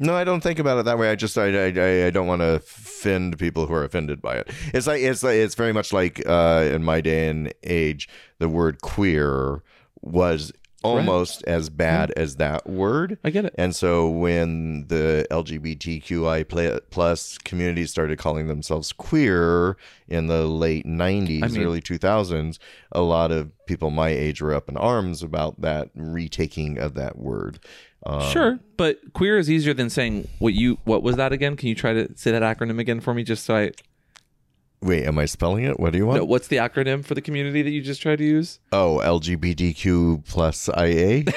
[0.00, 1.10] No, I don't think about it that way.
[1.10, 4.48] I just I I, I don't want to offend people who are offended by it.
[4.74, 8.08] It's like it's like it's very much like uh, in my day and age,
[8.38, 9.62] the word queer
[10.00, 10.52] was
[10.84, 13.18] almost as bad as that word.
[13.24, 13.54] I get it.
[13.58, 19.76] And so when the LGBTQI plus community started calling themselves queer
[20.06, 22.58] in the late 90s, I mean- early 2000s,
[22.92, 27.18] a lot of people my age were up in arms about that retaking of that
[27.18, 27.58] word.
[28.06, 30.78] Um, Sure, but queer is easier than saying what you.
[30.84, 31.56] What was that again?
[31.56, 33.72] Can you try to say that acronym again for me, just so I?
[34.80, 35.80] Wait, am I spelling it?
[35.80, 36.18] What do you want?
[36.18, 38.60] No, what's the acronym for the community that you just tried to use?
[38.72, 41.24] Oh, LGBTQ plus IA.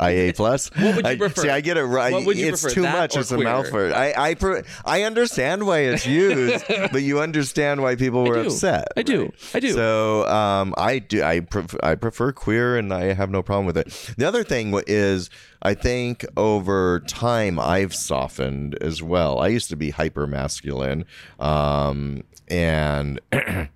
[0.00, 0.70] IA plus.
[0.74, 1.42] What would you I- prefer?
[1.42, 2.12] See, I get it right.
[2.12, 3.16] What would you it's prefer, too much.
[3.16, 3.94] It's a mouthful.
[3.94, 8.46] I I pre- I understand why it's used, but you understand why people were do.
[8.48, 8.88] upset.
[8.96, 9.32] I do.
[9.52, 9.72] I do.
[9.72, 11.22] So um, I do.
[11.22, 14.14] I pref- I prefer queer, and I have no problem with it.
[14.16, 15.30] The other thing is,
[15.62, 19.38] I think over time I've softened as well.
[19.38, 21.04] I used to be hyper masculine,
[21.38, 23.20] um, and.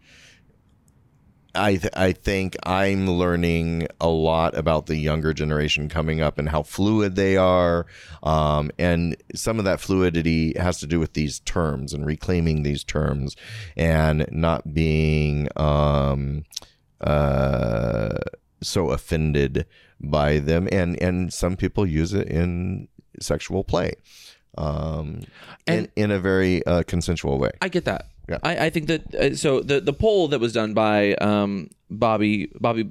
[1.54, 6.48] I th- I think I'm learning a lot about the younger generation coming up and
[6.48, 7.86] how fluid they are,
[8.22, 12.84] um, and some of that fluidity has to do with these terms and reclaiming these
[12.84, 13.34] terms
[13.76, 16.44] and not being um,
[17.00, 18.18] uh,
[18.62, 19.66] so offended
[20.00, 20.68] by them.
[20.70, 22.88] And and some people use it in
[23.20, 23.94] sexual play,
[24.56, 25.22] um,
[25.66, 27.50] in And- in a very uh, consensual way.
[27.62, 28.08] I get that.
[28.28, 28.38] Yeah.
[28.42, 32.50] I, I think that uh, so the the poll that was done by um Bobby
[32.60, 32.90] Bobby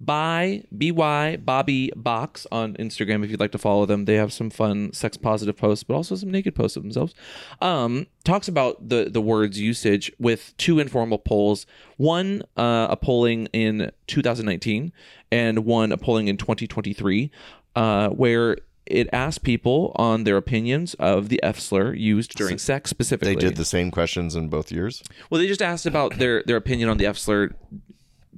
[0.00, 4.06] by by Bobby Box on Instagram if you'd like to follow them.
[4.06, 7.14] They have some fun sex positive posts but also some naked posts of themselves.
[7.60, 11.64] Um talks about the the words usage with two informal polls.
[11.96, 14.92] One uh, a polling in 2019
[15.30, 17.30] and one a polling in 2023
[17.76, 18.56] uh where
[18.86, 23.34] it asked people on their opinions of the F slur used during sex specifically.
[23.34, 25.02] They did the same questions in both years.
[25.30, 27.50] Well, they just asked about their their opinion on the F slur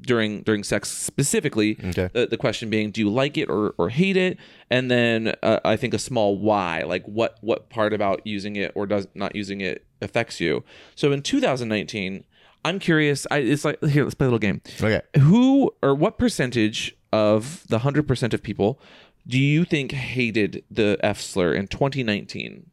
[0.00, 1.78] during during sex specifically.
[1.82, 2.10] Okay.
[2.12, 4.38] The, the question being, do you like it or, or hate it?
[4.70, 8.72] And then uh, I think a small why, like what what part about using it
[8.74, 10.64] or does not using it affects you.
[10.94, 12.24] So in 2019,
[12.64, 13.26] I'm curious.
[13.30, 14.60] I, it's like here, let's play a little game.
[14.80, 15.00] Okay.
[15.18, 18.80] Who or what percentage of the hundred percent of people
[19.26, 22.70] do you think hated the F slur in 2019?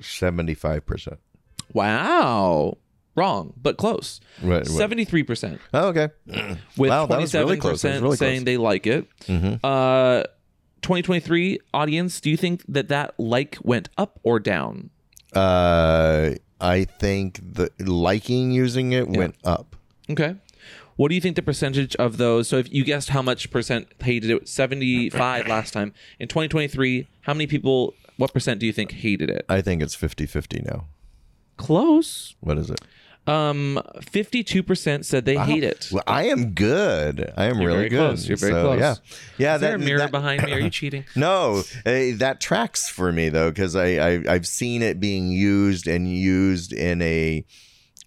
[0.00, 1.18] Seventy-five percent.
[1.72, 2.78] Wow.
[3.16, 4.20] Wrong, but close.
[4.42, 4.66] Right?
[4.66, 6.08] Seventy-three percent, Oh, okay.
[6.76, 7.82] with Wow, that was twenty-seven really close.
[7.82, 9.08] That was percent really saying they like it.
[9.64, 10.22] Uh,
[10.80, 12.20] twenty twenty-three audience.
[12.20, 14.90] Do you think that that like went up or down?
[15.34, 19.76] Uh, I think the liking using it went up.
[20.08, 20.36] Okay.
[21.00, 22.46] What do you think the percentage of those?
[22.46, 25.94] So if you guessed how much percent hated it, 75 last time.
[26.18, 29.46] In 2023, how many people, what percent do you think hated it?
[29.48, 30.88] I think it's 50-50 now.
[31.56, 32.34] Close.
[32.40, 32.82] What is it?
[33.26, 35.88] Um, 52% said they hate it.
[35.90, 37.32] Well, I am good.
[37.34, 37.96] I am You're really very good.
[37.96, 38.28] close.
[38.28, 38.80] You're very So, close.
[38.80, 38.94] Yeah,
[39.38, 39.54] yeah.
[39.54, 40.52] Is there a mirror that- behind me?
[40.52, 41.06] Are you cheating?
[41.16, 43.86] No, eh, that tracks for me though, because I,
[44.16, 47.46] I I've seen it being used and used in a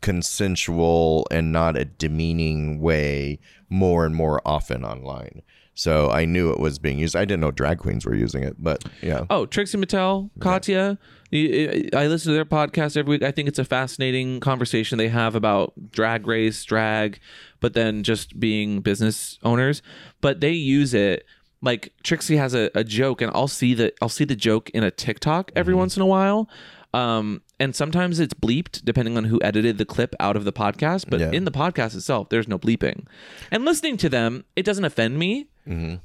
[0.03, 3.39] consensual and not a demeaning way
[3.69, 5.41] more and more often online.
[5.75, 7.15] So I knew it was being used.
[7.15, 9.25] I didn't know drag queens were using it, but yeah.
[9.31, 10.99] Oh, Trixie Mattel, Katya.
[11.33, 13.23] I I listen to their podcast every week.
[13.23, 17.19] I think it's a fascinating conversation they have about drag race, drag,
[17.59, 19.81] but then just being business owners.
[20.21, 21.25] But they use it
[21.63, 24.83] like Trixie has a, a joke, and I'll see the I'll see the joke in
[24.83, 25.79] a TikTok every mm-hmm.
[25.79, 26.49] once in a while.
[26.93, 31.09] Um, and sometimes it's bleeped depending on who edited the clip out of the podcast.
[31.09, 31.31] But Yeah.
[31.31, 33.05] in the podcast itself, there's no bleeping.
[33.51, 35.47] And listening to them, it doesn't offend me.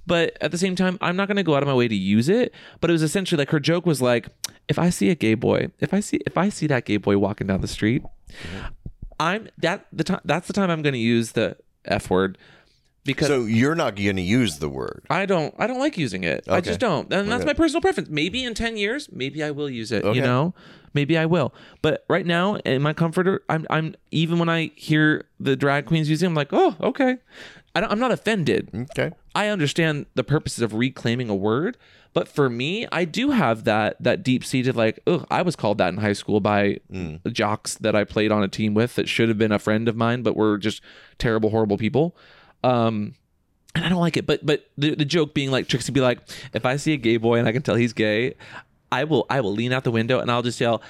[0.07, 1.95] But at the same time, I'm not going to go out of my way to
[1.95, 2.55] use it.
[2.80, 4.28] But it was essentially like her joke was like,
[4.68, 7.18] if I see a gay boy, if I see if I see that gay boy
[7.18, 8.03] walking down the street,
[9.18, 12.39] I'm that the time that's the time I'm going to use the f word
[13.05, 15.05] because So you're not going to use the word.
[15.11, 16.44] I don't I don't like using it.
[16.49, 17.12] I just don't.
[17.12, 17.51] And that's Okay.
[17.51, 18.09] my personal preference.
[18.09, 20.16] Maybe in 10 years, maybe I will use it, Okay.
[20.16, 20.55] you know?
[20.94, 21.55] Maybe I will.
[21.82, 26.09] But right now in my comforter, I'm I'm even when I hear the drag queens
[26.09, 27.18] using it, I'm like, "Oh, okay."
[27.74, 28.70] I don't, I'm not offended.
[28.74, 29.12] Okay.
[29.34, 31.76] I understand the purposes of reclaiming a word,
[32.12, 35.78] but for me, I do have that that deep seated like, oh, I was called
[35.78, 37.20] that in high school by mm.
[37.32, 39.94] jocks that I played on a team with that should have been a friend of
[39.94, 40.80] mine, but were just
[41.18, 42.16] terrible, horrible people.
[42.64, 43.14] Um,
[43.74, 44.26] and I don't like it.
[44.26, 46.20] But but the, the joke being like Trixie be like,
[46.52, 48.34] if I see a gay boy and I can tell he's gay,
[48.90, 50.82] I will I will lean out the window and I'll just yell,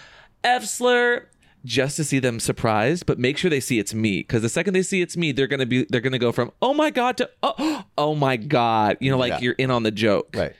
[0.45, 1.29] F slur
[1.65, 4.21] just to see them surprised, but make sure they see it's me.
[4.21, 6.73] Because the second they see it's me, they're gonna be they're gonna go from oh
[6.73, 8.97] my god to oh, oh my god.
[9.01, 9.41] You know, like Yeah.
[9.41, 10.35] you're in on the joke.
[10.35, 10.55] Right.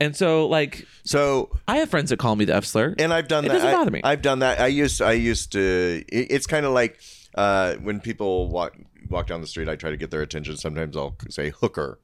[0.00, 2.94] And so like So I have friends that call me the F slur.
[2.98, 3.54] and I've done It that.
[3.54, 4.00] doesn't I- bother me.
[4.02, 4.58] I've done that.
[4.58, 6.02] I used I used to.
[6.08, 6.98] It, it's kind of like
[7.34, 8.74] uh, when people walk
[9.10, 9.68] walk down the street.
[9.68, 10.56] I try to get their attention.
[10.56, 11.98] Sometimes I'll say hooker.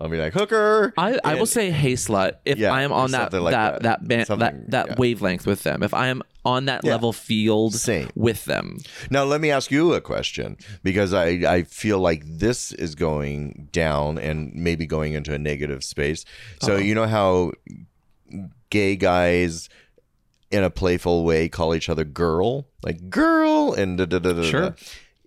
[0.00, 0.92] I'll be like hooker.
[0.98, 3.82] I, I will say hey slut if Yeah, I am on that like that that.
[3.82, 4.94] that band, that that yeah.
[4.98, 5.82] wavelength with them.
[5.82, 6.92] If I am on that Yeah.
[6.92, 8.08] level field Same.
[8.14, 8.78] with them.
[9.10, 13.68] Now let me ask you a question because I I feel like this is going
[13.72, 16.24] down and maybe going into a negative space.
[16.62, 17.52] So you know how
[18.70, 19.68] gay guys
[20.50, 24.42] in a playful way call each other girl, like girl, and da da da da.
[24.42, 24.48] da.
[24.48, 24.76] Sure.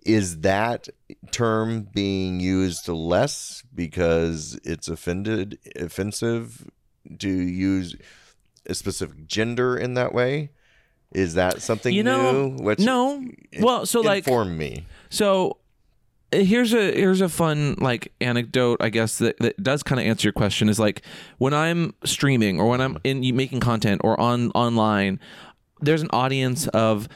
[0.04, 0.88] Is that
[1.30, 6.70] term being used less because it's offended offensive
[7.18, 7.96] to use
[8.66, 10.50] a specific gender in that way?
[11.12, 12.62] Is that something You know, new?
[12.64, 13.22] What's- no.
[13.60, 14.86] Well, so like inform me.
[15.10, 15.58] So
[16.32, 20.06] uh, here's a here's a fun like anecdote I guess that, that does kind of
[20.06, 21.02] answer your question is like
[21.38, 25.18] when I'm streaming or when I'm in making content or on online
[25.80, 27.08] there's an audience of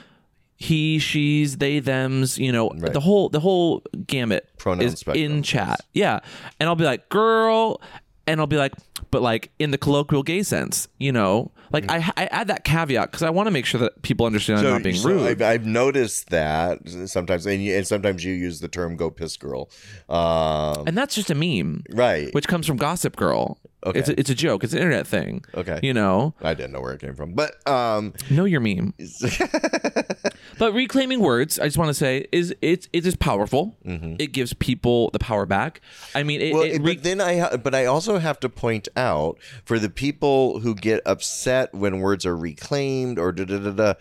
[0.57, 2.93] he she's they them's you know Right.
[2.93, 6.21] the whole the whole gamut Pronoun is spectrum, in chat yeah
[6.61, 7.81] and I'll be like girl
[8.27, 8.73] and I'll be like
[9.11, 13.11] but like in the colloquial gay sense you know like I, I add that caveat
[13.11, 15.43] because I want to make sure that people understand I'm not being so rude I've,
[15.43, 19.71] I've noticed that sometimes, and, you, and sometimes you use the term "go piss girl."
[20.09, 22.33] Um, and that's just a meme right.
[22.33, 23.59] which comes from Gossip Girl.
[23.85, 23.99] Okay.
[23.99, 24.65] It's a, it's a joke.
[24.65, 25.45] It's an internet thing.
[25.55, 25.79] Okay.
[25.83, 28.95] You know, I didn't know where it came from, but um, know your meme.
[30.59, 33.77] but reclaiming words, I just want to say, is it's it is powerful.
[33.85, 35.81] It gives people the power back.
[36.15, 36.55] I mean, it, Mm-hmm.
[36.55, 39.79] well, it but re- then I ha- but I also have to point out for
[39.79, 43.95] the people who get upset when words are reclaimed or da da da da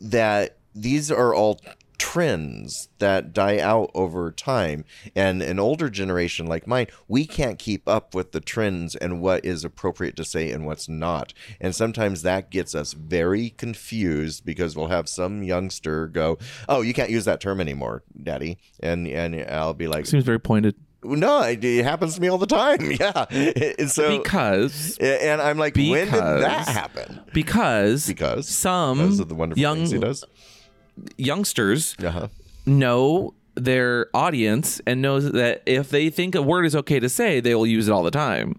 [0.00, 1.60] that these are all
[2.02, 4.84] trends that die out over time
[5.14, 9.44] and an older generation like mine we can't keep up with the trends and what
[9.44, 14.74] is appropriate to say and what's not and sometimes that gets us very confused because
[14.76, 16.36] we'll have some youngster go
[16.68, 20.40] oh you can't use that term anymore daddy and and I'll be like seems very
[20.40, 20.74] pointed
[21.04, 22.78] no, it, it happens to me all the time.
[23.00, 23.24] Yeah,
[23.76, 27.20] and so because and I'm like, when did that Because- happen?
[27.34, 30.24] because Because some because of the wonderful young things he does.
[31.16, 32.28] Youngsters Uh-huh.
[32.66, 37.40] know their audience and knows that if they think a word is okay to say,
[37.40, 38.58] they will use it all the time.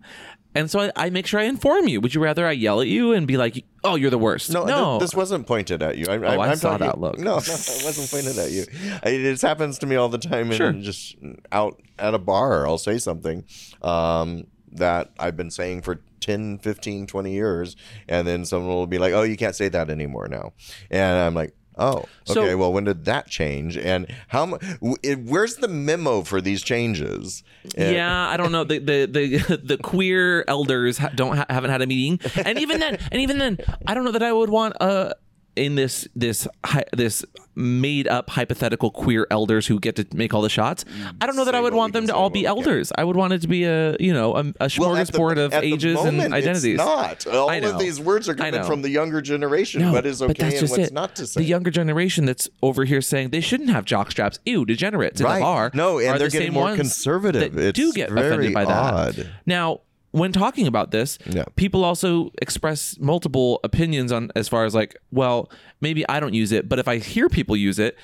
[0.55, 1.99] And so I, I make sure I inform you.
[1.99, 4.51] Would you rather I yell at you and be like, "Oh, you're the worst"?
[4.51, 4.99] No, no.
[4.99, 6.05] th- this wasn't pointed at you.
[6.07, 7.17] I, Oh, I I'm saw talking- that look.
[7.17, 8.65] No, no, it wasn't pointed at you.
[9.03, 10.49] I, it happens to me all the time.
[10.51, 10.71] And Sure.
[10.73, 11.15] just
[11.51, 13.45] out at a bar, I'll say something
[13.81, 17.75] um, that I've been saying for 10, 15, 20 years.
[18.07, 20.53] And then someone will be like, oh, you can't say that anymore now.
[20.91, 22.55] And I'm like, Oh, So- okay.
[22.55, 23.77] well, when did that change?
[23.77, 24.45] And how?
[24.45, 27.43] mu- w- it- Where's the memo for these changes?
[27.75, 28.63] And- yeah, I don't know.
[28.63, 32.97] The the the, the queer elders don't ha- haven't had a meeting, and even then,
[33.11, 33.57] and even then,
[33.87, 35.13] I don't know that I would want uh
[35.55, 36.47] in this this
[36.93, 37.23] this
[37.55, 40.83] made up hypothetical queer elders who get to make all the shots.
[40.85, 42.91] Mm, I don't know that I would want them to all be elders.
[42.97, 45.95] I would want it to be a you know a, a Well, the- of ages
[45.95, 46.79] moment, and identities.
[46.79, 47.27] It's not.
[47.27, 49.81] All of these words are coming from the younger generation.
[49.81, 50.93] No, what is but okay that's and just what's it.
[50.93, 51.41] not to say.
[51.41, 54.39] The younger generation that's over here saying they shouldn't have jock straps.
[54.45, 55.37] Ew, degenerates in Right.
[55.37, 55.71] a bar.
[55.73, 57.53] No, and are they're the getting more conservative.
[57.53, 58.93] That do get very offended by that.
[58.93, 59.29] odd.
[59.45, 59.81] Now,
[60.13, 61.43] when talking about this, Yeah.
[61.55, 65.51] people also express multiple opinions on as far as like, well,
[65.81, 67.97] maybe I don't use it, but if I hear people use it,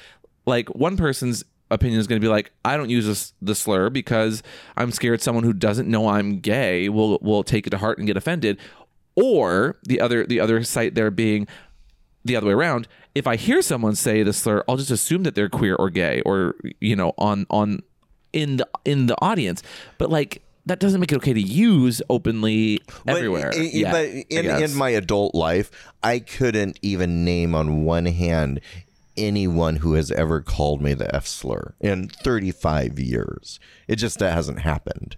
[0.46, 3.92] like one person's opinion is going to be like, I don't use this, the slur
[3.92, 4.42] because
[4.76, 8.08] I'm scared someone who doesn't know I'm gay will will take it to heart and
[8.08, 8.58] get offended.
[9.16, 11.48] Or the other the other site there being
[12.26, 12.88] the other way around.
[13.14, 16.22] If I hear someone say the slur, I'll just assume that they're queer or gay
[16.26, 17.84] or you know on on
[18.34, 19.62] in the in the audience.
[20.00, 23.52] But like that doesn't make it okay to use openly But everywhere.
[23.54, 25.70] i- i- yet, but in, in my adult life,
[26.02, 28.62] I couldn't even name on one hand
[29.18, 33.60] anyone who has ever called me the F slur in 35 years.
[33.88, 35.18] It just that hasn't happened.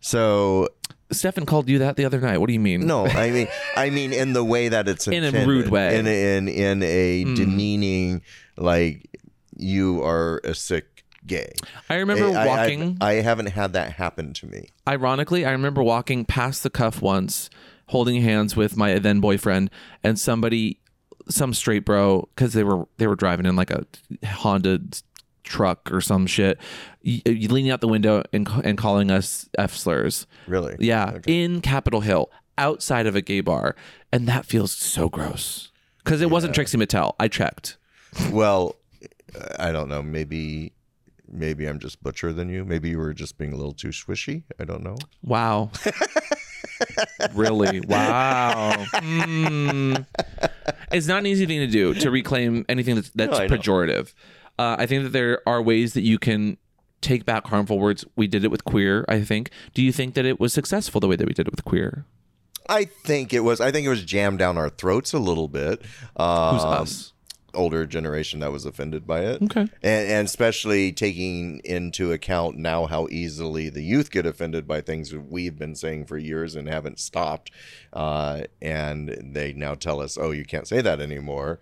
[0.00, 0.68] So
[1.10, 2.38] Stefan called you that the other night.
[2.38, 2.86] What do you mean?
[2.86, 5.98] no, I mean, I mean, in the way that it's In a rude way.
[5.98, 7.34] In in in a hmm.
[7.34, 8.22] demeaning,
[8.56, 9.08] like
[9.56, 10.87] you are a sick
[11.28, 11.52] gay.
[11.88, 12.98] I remember eh, I- I- walking.
[13.00, 14.70] I, haven't had that happen to me.
[14.88, 17.48] ironically, I remember walking past the cuff once,
[17.86, 19.70] holding hands with my then boyfriend,
[20.02, 20.80] and somebody,
[21.28, 23.84] some straight bro, because they were they were driving in like a
[24.26, 24.80] Honda
[25.44, 26.58] truck or some shit,
[27.04, 30.26] y- uh, y- leaning out the window and and calling us f slurs.
[30.46, 30.76] Really?
[30.80, 33.76] Yeah, in Capitol Hill, outside of a gay bar,
[34.12, 35.70] and that feels so gross.
[36.04, 37.14] Because it wasn't Trixie Mattel.
[37.20, 37.76] I checked.
[38.30, 38.76] Well,
[39.58, 40.02] I don't know.
[40.02, 40.72] Maybe,
[41.30, 42.64] maybe I'm just butcher than you.
[42.64, 44.44] Maybe you were just being a little too swishy.
[44.58, 44.96] I don't know.
[45.22, 45.70] Wow.
[47.34, 47.80] really?
[47.80, 48.72] Wow.
[48.94, 50.06] Mm.
[50.92, 54.14] It's not an easy thing to do to reclaim anything that's, that's No, pejorative.
[54.58, 56.56] Uh, I think that there are ways that you can
[57.00, 58.04] take back harmful words.
[58.16, 59.50] We did it with queer, I think.
[59.74, 62.04] Do you think that it was successful the way that we did it with queer?
[62.68, 63.60] I think it was.
[63.60, 65.80] I think it was jammed down our throats a little bit.
[66.16, 67.12] Um, Who's us?
[67.58, 69.42] Older generation that was offended by it.
[69.42, 69.60] Okay.
[69.60, 75.10] And, and especially taking into account now how easily the youth get offended by things
[75.10, 77.50] that we've been saying for years and haven't stopped.
[77.92, 81.58] Uh, and they now tell us, oh, you can't say that anymore.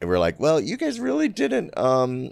[0.00, 2.30] And we're like, well, you guys really didn't um,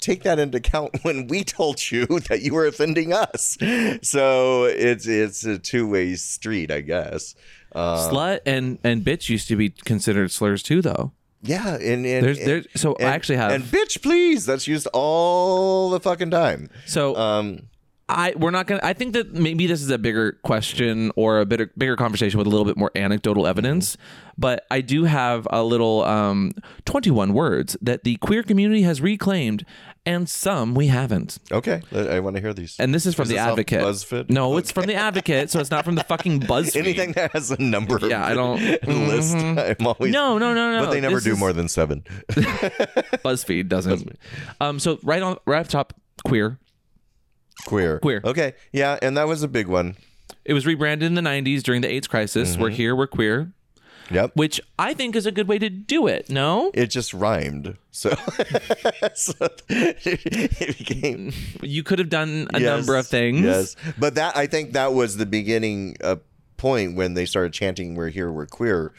[0.00, 3.56] take that into account when we told you that you were offending us.
[4.02, 7.34] So it's it's a two way street, I guess.
[7.74, 11.12] Uh, Slut and, and bitch used to be considered slurs too, though.
[11.42, 14.46] Yeah, and, and There's- there's- so I actually have- and bitch, please.
[14.46, 16.68] That's used all the fucking time.
[16.86, 17.62] So Um,
[18.08, 18.80] I we're not gonna.
[18.82, 22.46] I think that maybe this is a bigger question or a bigger bigger conversation with
[22.46, 23.96] a little bit more anecdotal evidence.
[24.36, 26.52] But I do have a little um,
[26.84, 29.64] twenty one words that the queer community has reclaimed,
[30.04, 31.38] and some we haven't.
[31.50, 32.76] okay, I want to hear these.
[32.78, 33.80] And this is from Is the this Advocate.
[33.82, 34.30] BuzzFeed?
[34.30, 36.76] No, it's from the Advocate, so it's not from the fucking BuzzFeed.
[36.76, 37.98] Anything that has a number.
[38.06, 39.34] Yeah, I don't- list.
[39.36, 40.84] I'm always No, no, no, no.
[40.84, 42.02] But they never This do is- more than seven.
[42.30, 44.18] BuzzFeed doesn't.
[44.60, 45.94] Um, so right on right off top,
[46.24, 46.58] queer.
[47.66, 47.98] Queer.
[48.00, 48.20] Queer.
[48.24, 48.54] Okay.
[48.72, 49.96] Yeah, and that was a big one.
[50.44, 52.52] It was rebranded in the '90s during the AIDS crisis.
[52.52, 52.62] Mm-hmm.
[52.62, 53.52] We're here, we're queer,
[54.10, 54.32] Yep.
[54.34, 56.28] which I think is a good way to do it.
[56.28, 57.76] No, It just rhymed.
[57.90, 58.10] So,
[59.14, 59.32] so
[59.68, 61.32] it became
[61.62, 63.40] you could have done a Yes, number of things.
[63.42, 66.16] Yes, but that I think that was the beginning uh,
[66.56, 68.92] point when they started chanting "We're here, we're queer."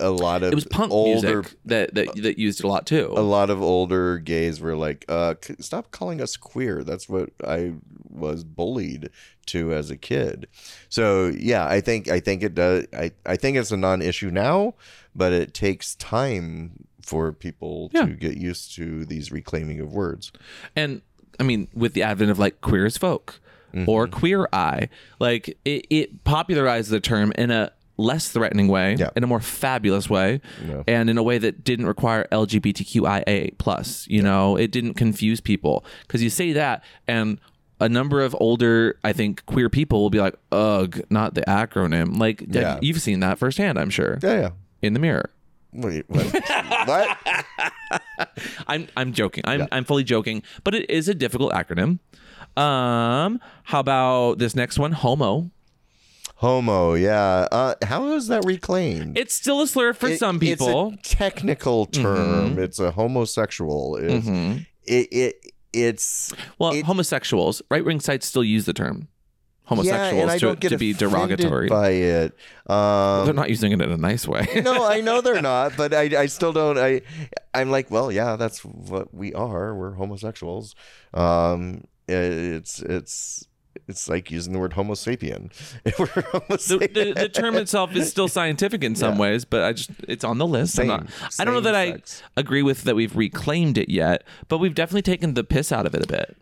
[0.00, 3.12] A lot of It was punk older, music that, that that used a lot too.
[3.16, 7.74] a lot of older gays were like, uh, "Stop calling us queer." That's what I
[8.10, 9.10] was bullied
[9.46, 10.46] to as a kid.
[10.88, 12.86] So yeah, I think I think it does.
[12.92, 14.74] I I think it's a non-issue now,
[15.14, 18.04] but it takes time for people Yeah.
[18.06, 20.30] to get used to these reclaiming of words.
[20.76, 21.00] and
[21.40, 23.40] I mean, with the advent of like queer as folk
[23.74, 23.86] Mm-hmm.
[23.90, 24.88] or queer eye,
[25.20, 29.10] like it, it popularized the term in a less threatening way, Yeah.
[29.16, 30.82] in a more fabulous way, Yeah.
[30.86, 34.06] and in a way that didn't require LGBTQIA plus.
[34.08, 37.38] You know, it didn't confuse people because you say that and.
[37.80, 42.18] A number of older, I think, queer people will be like, "Ugh, not the acronym."
[42.18, 42.80] Like Yeah.
[42.82, 44.50] you've seen that firsthand, I'm sure, Yeah, yeah.
[44.82, 45.30] in the mirror.
[45.72, 46.26] Wait, what?
[46.88, 47.18] what?
[48.66, 49.44] I'm I'm joking.
[49.46, 52.00] I'm I'm fully joking, but it is a difficult acronym.
[52.56, 54.90] Um, how about this next one?
[54.90, 55.52] Homo.
[56.38, 57.48] Homo, yeah.
[57.50, 59.18] Uh, how is that reclaimed?
[59.18, 60.94] It's still a slur for It- some people.
[60.98, 62.58] It's a technical term.
[62.60, 63.96] It's a homosexual.
[63.96, 64.64] It's, Mhm.
[64.86, 65.34] it, it
[65.72, 69.08] it's Well, it- homosexuals, right wing sites still use the term
[69.64, 71.68] homosexuals I to, to be derogatory.
[71.68, 72.32] by it.
[72.68, 74.46] Um, They're not using it in a nice way.
[74.64, 76.78] no, I know they're not, but I, I still don't.
[76.78, 77.02] I,
[77.52, 79.74] I'm like, well, yeah, that's what we are.
[79.74, 80.74] We're homosexuals.
[81.12, 83.46] Um, it's it's
[83.88, 85.50] it's like using the word Homo sapien.
[85.96, 89.20] Homo the, the, the term itself is still scientific in some Yeah.
[89.20, 90.74] ways, but I just it's on the list.
[90.74, 90.88] Same.
[90.88, 91.06] not-
[91.38, 91.98] I don't know that I
[92.36, 95.94] agree with that we've reclaimed it yet, but we've definitely taken the piss out of
[95.94, 96.36] it a bit.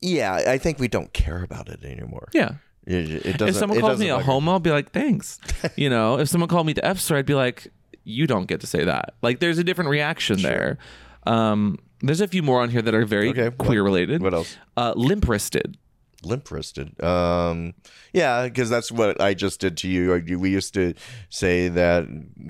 [0.00, 2.28] yeah, I think we don't care about it anymore.
[2.32, 2.54] Yeah.
[2.86, 3.48] It, it doesn't.
[3.48, 5.38] If someone calls me a homo, I'll be like, thanks.
[5.76, 7.70] you know, if someone called me the F slur, I'd be like,
[8.04, 9.14] you don't get to say that.
[9.20, 10.78] Like, there's a different reaction there.
[11.26, 14.22] Um, there's a few more on here that are very Okay, queer related.
[14.22, 14.56] What else?
[14.76, 15.76] Uh, limp wristed.
[16.24, 17.00] Limp wristed.
[17.02, 17.74] Um,
[18.12, 20.38] yeah, because that's what I just did to you.
[20.38, 20.94] We used to
[21.30, 22.06] say that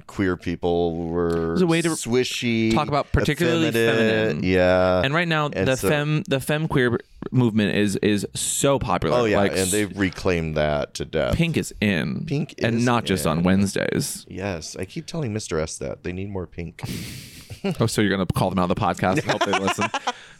[0.06, 4.42] queer people were a way to swishy, talk about particularly feminine.
[4.42, 6.98] Yeah, And right now, and the so- fem the fem queer
[7.30, 9.16] movement is is so popular.
[9.18, 11.34] oh yeah, like, and they've reclaimed that to death.
[11.34, 12.24] pink is in.
[12.26, 13.42] Pink and is not just on.
[13.42, 14.24] Wednesdays.
[14.28, 15.60] Yes, I keep telling Mr.
[15.60, 16.82] S that they need more pink.
[17.80, 19.86] Oh, so you're gonna call them out of the podcast and hope they listen?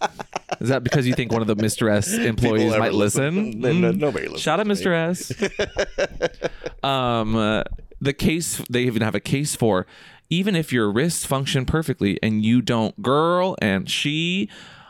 [0.61, 1.91] Is that because you think one of the Mr.
[1.91, 3.61] S employees might listen?
[3.61, 3.99] No, no- Mm.
[3.99, 4.43] nobody listens.
[4.43, 4.93] Shout out Mr.
[4.93, 5.33] S.
[6.83, 7.63] um, uh,
[8.01, 9.87] the case they even have a case for
[10.31, 14.49] even if your wrists function perfectly and you don't, girl and she.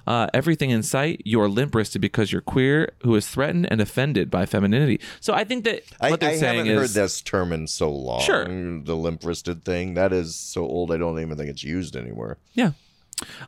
[0.08, 4.30] Uh, everything in sight, you're limp wristed because you're queer who is threatened and offended
[4.30, 4.98] by femininity.
[5.20, 7.66] So I think that I, what they're I saying haven't is heard this term in
[7.66, 8.22] so long.
[8.22, 8.46] Sure.
[8.46, 10.90] the limp wristed thing that is so old.
[10.92, 12.38] I don't even think it's used anymore.
[12.54, 12.70] Yeah.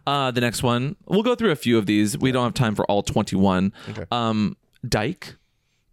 [0.06, 2.18] Uh, the next one, we'll go through a few of these.
[2.18, 3.72] We don't have time for all 21.
[3.88, 4.04] Okay.
[4.12, 5.36] Um, dyke.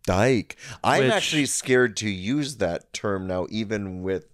[0.03, 0.57] Dyke.
[0.83, 4.25] I'm Which- actually scared to use that term now, even with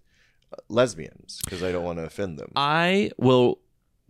[0.51, 2.51] uh, lesbians, because I don't want to offend them.
[2.55, 3.59] I will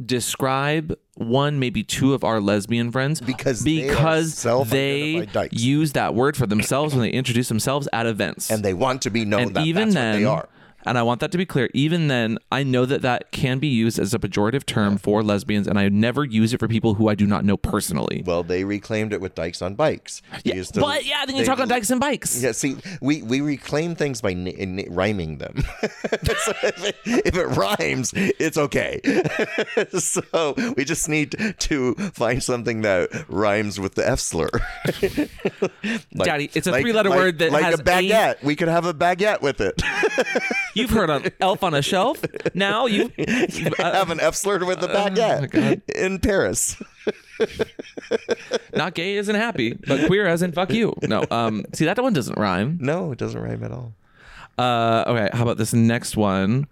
[0.06, 6.16] describe one, maybe two of our lesbian friends Because they because they self-identified use that
[6.16, 8.50] word for themselves when they introduce themselves at events.
[8.50, 10.50] and they want to be known and that even that's then, what they are.
[10.86, 11.70] And I want that to be clear.
[11.74, 15.68] Even then, I know that that can be used as a pejorative term for lesbians,
[15.68, 18.24] and I never use it for people who I do not know personally.
[18.26, 20.22] Well, they reclaimed it with dykes on bikes.
[20.44, 22.42] Yeah, to- but yeah, then you they- talk on dykes and bikes.
[22.42, 25.56] Yeah, see, we, we reclaim things by n- n- rhyming them.
[25.82, 29.00] so if it, if it rhymes, it's okay.
[30.00, 34.50] so we just need to find something that rhymes with the F slur.
[36.16, 38.42] Like- Daddy, it's a like- three-letter like- word that like has a baguette.
[38.44, 39.82] We could have a baguette with it.
[40.74, 42.24] You've heard of Elf on a Shelf.
[42.54, 45.82] Now you, you uh, have an F slur with the baguette God.
[45.96, 46.82] in Paris.
[48.76, 50.94] not gay isn't happy, but queer as in fuck you.
[51.04, 52.78] No, um, see that one doesn't rhyme.
[52.82, 53.94] No, it doesn't rhyme at all.
[54.58, 56.68] Uh, okay, how about this next one?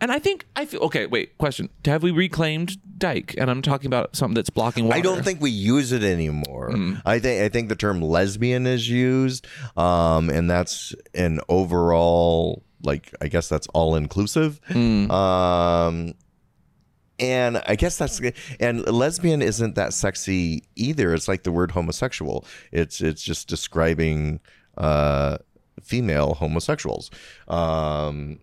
[0.00, 1.06] And I think I feel okay.
[1.06, 3.36] Wait, question: Have we reclaimed dyke?
[3.38, 4.98] And I'm talking about something that's blocking water.
[4.98, 6.72] I don't think we use it anymore.
[6.72, 6.94] Hmm.
[7.06, 13.14] I think I think the term lesbian is used, um, and that's an overall like
[13.20, 14.60] I guess that's all inclusive.
[14.68, 15.10] Hmm.
[15.10, 16.14] Um,
[17.18, 18.20] and I guess that's
[18.58, 21.14] and lesbian isn't that sexy either.
[21.14, 22.44] It's like the word homosexual.
[22.72, 24.40] It's it's just describing
[24.76, 25.38] uh,
[25.80, 27.10] female homosexuals.
[27.48, 28.40] Um,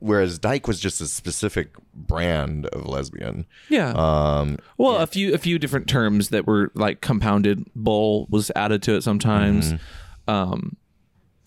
[0.00, 3.46] whereas dyke was just a specific brand of lesbian.
[3.68, 3.92] Yeah.
[3.92, 7.64] Um, well, a few a few different terms that were like compounded.
[7.76, 9.74] Bull was added to it sometimes.
[9.74, 10.30] Mm-hmm.
[10.30, 10.76] Um,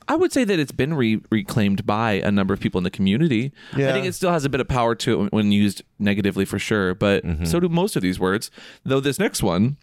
[0.08, 2.92] I would say that it's been re- reclaimed by a number of people in the
[2.92, 3.52] community.
[3.74, 6.60] I think it still has a bit of power to it when used negatively for
[6.60, 7.46] sure, but Mm-hmm.
[7.46, 8.52] so do most of these words.
[8.84, 9.78] Though this next one,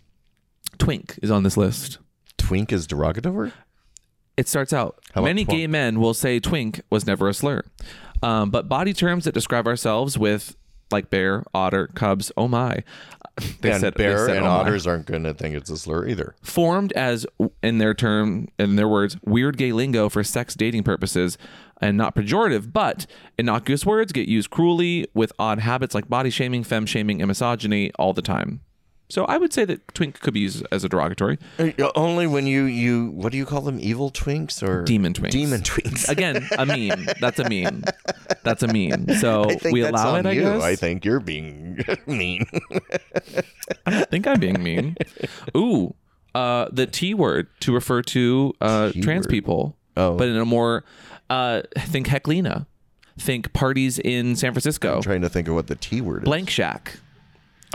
[0.79, 1.99] twink, is on this list.
[2.39, 3.53] twink is derogatory.
[4.37, 7.63] It starts out How many gay men will say twink was never a slur.
[8.23, 10.57] Um, but body terms that describe ourselves with
[10.91, 12.83] like bear, otter, cubs, oh my.
[13.61, 15.79] They and said- they bear said, and "Oh otters aren't going to think it's a
[15.79, 16.35] slur either.
[16.43, 17.27] formed as
[17.63, 21.39] in their term in their words weird gay lingo for sex dating purposes
[21.81, 23.07] and not pejorative but
[23.39, 27.91] innocuous words get used cruelly with odd habits like body shaming femme shaming and misogyny
[27.99, 28.61] all the time
[29.13, 32.47] so i would say that twink could be used as a derogatory Uh, Only when
[32.47, 33.79] you you what do you call them?
[33.81, 35.31] Evil twinks or Demon twinks.
[35.31, 36.09] Demon twinks.
[36.09, 37.85] again a meme that's a meme
[38.43, 40.41] that's a meme so we allow it i you.
[40.43, 42.45] guess I think you're being mean.
[43.87, 44.97] I don't think i'm being mean
[45.57, 45.95] ooh
[46.35, 50.17] uh the t word to refer to uh trans people Oh.
[50.17, 50.85] but in a more
[51.29, 52.65] uh think Heklina
[53.19, 56.25] think parties in san francisco I'm trying to think of what the T word is.
[56.25, 56.97] blank shack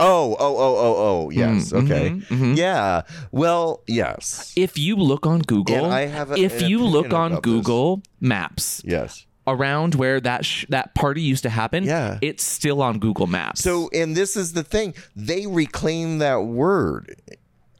[0.00, 0.94] Oh, oh, oh, oh,
[1.26, 1.30] oh.
[1.30, 1.72] Yes.
[1.72, 2.10] Mm, okay.
[2.10, 2.56] mhm, mhm.
[2.56, 3.02] Yeah.
[3.32, 4.52] Well, yes.
[4.56, 7.52] If you look on Google, I have a- if you look on about this.
[7.52, 9.26] Google Maps Yes.
[9.46, 12.18] around where that sh- that party used to happen, Yeah.
[12.20, 13.62] it's still on Google Maps.
[13.62, 14.94] So, and this is the thing.
[15.16, 17.16] They reclaim that word,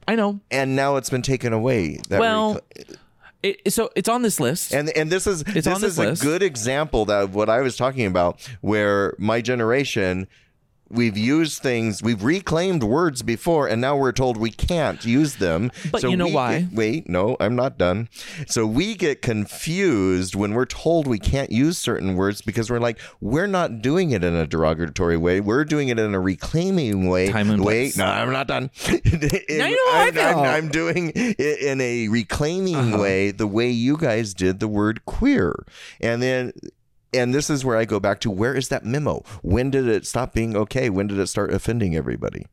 [0.07, 0.39] I know.
[0.51, 1.99] and now it's been taken away.
[2.09, 2.95] That Well, recla-
[3.41, 4.73] It, so it's on this list.
[4.73, 6.21] and and this is It's this on this is list.
[6.21, 10.27] a good example that of what I was talking about, where my generation.
[10.91, 15.71] We've used things, we've reclaimed words before, and now we're told we can't use them.
[15.91, 16.61] But you know why?
[16.61, 18.09] get- wait, no, I'm not done.
[18.47, 22.99] So we get confused when we're told we can't use certain words because we're like,
[23.21, 25.39] we're not doing it in a derogatory way.
[25.41, 27.29] We're doing it in a reclaiming way.
[27.31, 27.97] Time and Wait, place.
[27.97, 28.71] no, I'm not done.
[29.49, 30.17] Now you know I I'm.
[30.17, 32.97] I'm, I'm doing it in a reclaiming Uh-huh.
[32.99, 35.65] way, the way you guys did the word queer.
[35.99, 36.53] And then
[37.13, 39.23] and this is where I go back to where is that memo?
[39.41, 40.89] When did it stop being okay?
[40.89, 42.45] When did it start offending everybody?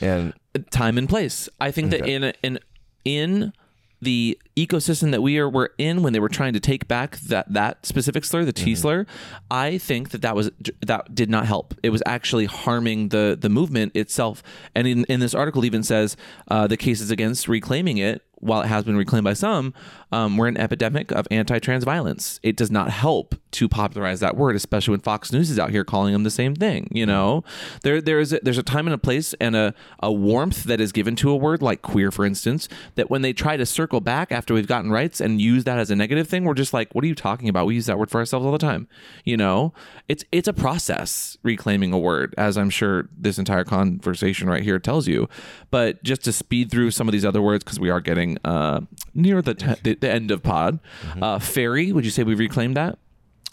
[0.00, 0.34] And
[0.70, 1.48] time and place.
[1.60, 2.58] I think that in a, in
[3.04, 3.52] in
[4.00, 7.52] the ecosystem that we are were in when they were trying to take back that
[7.52, 8.64] that specific slur, the Mm-hmm.
[8.64, 9.06] T slur,
[9.50, 10.50] I think that that was
[10.80, 11.74] that did not help.
[11.82, 14.42] It was actually harming the the movement itself.
[14.74, 16.16] And in in this article even says
[16.48, 18.22] uh, the cases against reclaiming it.
[18.44, 19.72] While it has been reclaimed by some,
[20.10, 22.40] um, we're an epidemic of anti-trans violence.
[22.42, 25.84] It does not help to popularize that word, especially when Fox News is out here
[25.84, 26.88] calling them the same thing.
[26.90, 27.44] You know,
[27.84, 30.80] there there is a, there's a time and a place and a, a warmth that
[30.80, 34.00] is given to a word like queer, for instance, that when they try to circle
[34.00, 36.92] back after we've gotten rights and use that as a negative thing, we're just like,
[36.96, 37.64] what are you talking about?
[37.64, 38.88] We use that word for ourselves all the time.
[39.24, 39.72] You know,
[40.08, 44.80] it's it's a process reclaiming a word, as I'm sure this entire conversation right here
[44.80, 45.28] tells you.
[45.70, 48.80] But just to speed through some of these other words because we are getting uh,
[49.14, 50.80] near the, te- the the end of pod.
[51.20, 52.98] Uh, fairy, would you say we reclaimed that?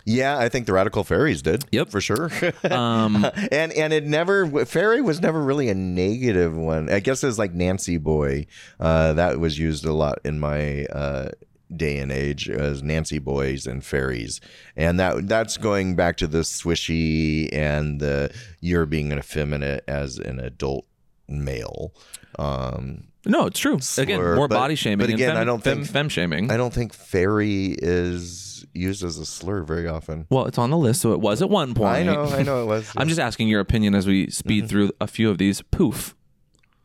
[0.09, 1.65] Yeah, I think the radical fairies did.
[1.71, 1.89] Yep.
[1.89, 2.31] for sure.
[2.69, 6.89] Um, and and it never fairy was never really a negative one.
[6.89, 8.47] I guess it was like Nancy boy.
[8.79, 11.29] Uh, that was used a lot in my uh,
[11.75, 14.41] day and age as Nancy boys and fairies,
[14.75, 20.17] and that that's going back to the swishy and the you're being an effeminate as
[20.17, 20.85] an adult
[21.27, 21.93] male.
[22.37, 23.79] Um, No, it's true.
[23.97, 25.05] Again, more but- body shaming.
[25.05, 26.51] but again, fem, I don't fem, think- fem shaming.
[26.51, 30.25] I don't think fairy is used as a slur very often.
[30.29, 31.89] well, it's on the list, so it was at one point.
[31.95, 32.91] I know, I know it was.
[32.97, 34.67] I'm just asking your opinion as we speed Mm-hmm.
[34.69, 35.61] through a few of these.
[35.71, 36.15] Poof.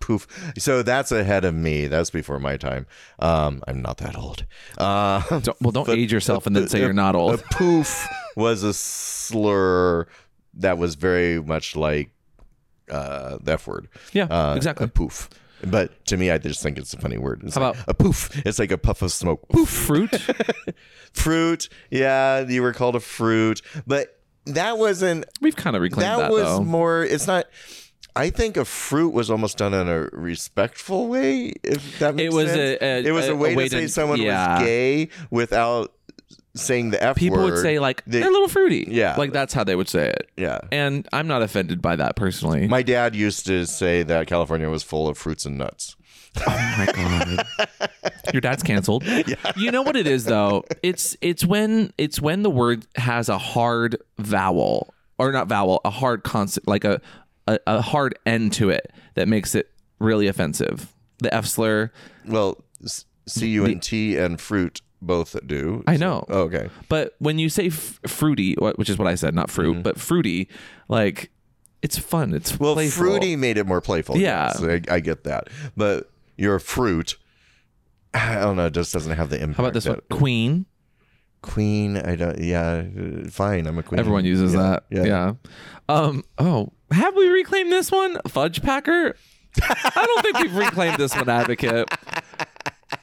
[0.00, 0.26] poof.
[0.58, 1.86] So that's ahead of me.
[1.86, 2.86] That's before my time.
[3.18, 4.44] Um, I'm not that old.
[4.76, 7.42] Uh, Don't, well, don't age yourself and then say a- you're not a old.
[7.52, 8.06] poof
[8.36, 10.06] was a slur
[10.54, 12.10] that was very much like
[12.90, 13.88] uh, the F word.
[14.12, 14.84] Yeah, Uh, exactly.
[14.84, 15.28] A poof.
[15.70, 17.42] But to me, I just think it's a funny word.
[17.44, 18.42] It's How like about- a poof?
[18.46, 19.48] It's like a puff of smoke.
[19.50, 19.68] Poof.
[19.68, 20.10] Fruit.
[21.12, 21.68] Fruit.
[21.90, 26.30] Yeah, you were called a fruit, but that wasn't We've kind of reclaimed that, that,
[26.30, 26.60] was though.
[26.62, 27.46] more it's not
[28.14, 32.50] i think a fruit was almost done in a respectful way if that makes was
[32.50, 32.78] sense.
[32.82, 34.58] a- a- it was a, a- way, way to say someone yeah.
[34.58, 35.94] was gay without
[36.56, 38.86] saying the f People word would say like They- they're a little fruity.
[38.88, 39.16] Yeah.
[39.16, 40.30] like that's how they would say it.
[40.36, 42.68] yeah And I'm not offended by that personally.
[42.68, 45.96] my dad used to say that california was full of fruits and nuts
[46.46, 47.46] Oh my god.
[48.32, 49.04] Your dad's canceled.
[49.04, 49.36] Yeah.
[49.56, 50.64] You know what it is though?
[50.82, 55.90] It's it's when it's when the word has a hard vowel or not vowel, a
[55.90, 57.00] hard constant like a,
[57.46, 60.92] a, a hard end to it that makes it really offensive.
[61.20, 61.92] The F slur.
[62.26, 66.24] well s- c-u-n-t and fruit both do I So- know.
[66.28, 69.82] oh, okay But when you say f- fruity, which is what I said, not fruit,
[69.82, 70.48] but fruity,
[70.88, 71.30] like
[71.82, 72.32] it's fun.
[72.34, 73.04] It's well playful.
[73.04, 74.52] fruity made it more playful Yeah.
[74.58, 77.16] yes, I, I get that but you're fruit
[78.14, 78.66] I don't know.
[78.66, 79.56] It just doesn't have the impact.
[79.56, 80.00] How about this one?
[80.10, 80.66] Queen.
[81.42, 82.38] Queen, I don't.
[82.38, 82.84] Yeah,
[83.28, 83.66] fine.
[83.66, 83.98] I'm a queen.
[83.98, 84.84] Everyone uses Yeah, that.
[84.88, 85.32] Yeah.
[85.90, 86.24] Um.
[86.38, 88.18] Oh, have we reclaimed this one?
[88.28, 89.14] Fudge packer.
[89.62, 91.88] I don't think we've reclaimed this one, advocate.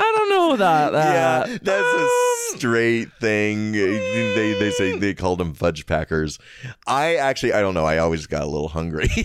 [0.03, 0.93] I don't know that.
[0.93, 3.71] Yeah, that's Um, a straight thing.
[3.73, 6.39] They they say they called them fudge packers.
[6.87, 7.85] I actually I don't know.
[7.85, 9.09] I always got a little hungry.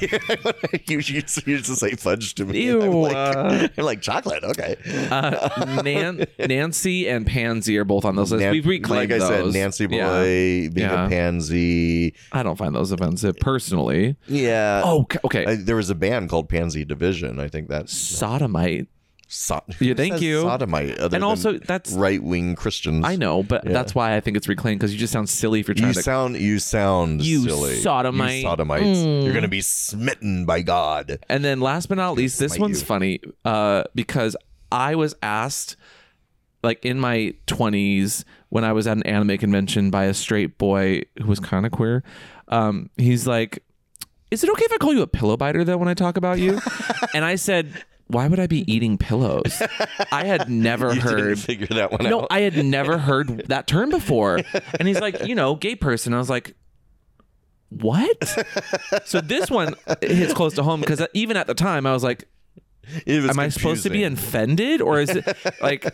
[0.89, 2.71] you used to, used to say fudge to me.
[2.71, 4.45] I'm Ew, like, uh, I'm like chocolate.
[4.45, 4.77] Okay.
[5.11, 8.43] uh, Nan- Nancy and Pansy are both on those lists.
[8.43, 9.53] Nan- We've reclaimed like I those.
[9.55, 10.69] said, Nancy boy Yeah.
[10.69, 11.07] being Yeah.
[11.07, 12.15] a pansy.
[12.33, 14.17] I don't find those offensive personally.
[14.27, 14.83] Yeah.
[14.85, 15.19] Oh, okay.
[15.25, 15.47] okay.
[15.47, 17.41] I, there was a band called Pansy Division.
[17.41, 18.89] I think that's Sodomite.
[19.27, 20.43] So- Yeah, who thank you.
[20.43, 20.99] Sodomite.
[20.99, 23.05] Other And also, that's right wing Christians.
[23.05, 23.73] I know, but Yeah.
[23.73, 25.95] that's why I think it's reclaimed because you just sound silly if you're trying You
[25.95, 26.03] to.
[26.03, 27.77] sound you sound You silly.
[27.77, 28.37] sodomite.
[28.37, 28.99] You sodomites.
[29.25, 31.19] You're gonna be smitten by God.
[31.29, 32.87] And then last but not least, this one's you.
[32.87, 34.37] funny uh, because
[34.73, 35.77] I was asked,
[36.63, 41.03] like in my 20s, when I was at an anime convention by a straight boy
[41.21, 42.03] who was kind of queer.
[42.49, 43.63] Um, he's like,
[44.31, 46.39] "Is it okay if I call you a pillow biter though when I talk about
[46.39, 46.59] you?"
[47.15, 47.73] and I said,
[48.09, 49.63] "Why would I be eating pillows?"
[50.13, 51.39] I had never heard.
[51.39, 52.29] figure that one No, out.
[52.31, 54.41] I had never heard that term before.
[54.79, 56.15] And he's like, you know, gay person.
[56.15, 56.55] I was like,
[57.69, 58.25] what?
[59.05, 62.29] so this one hits close to home because even at the time I was like,
[63.07, 65.27] am I supposed to be offended or is it
[65.61, 65.85] like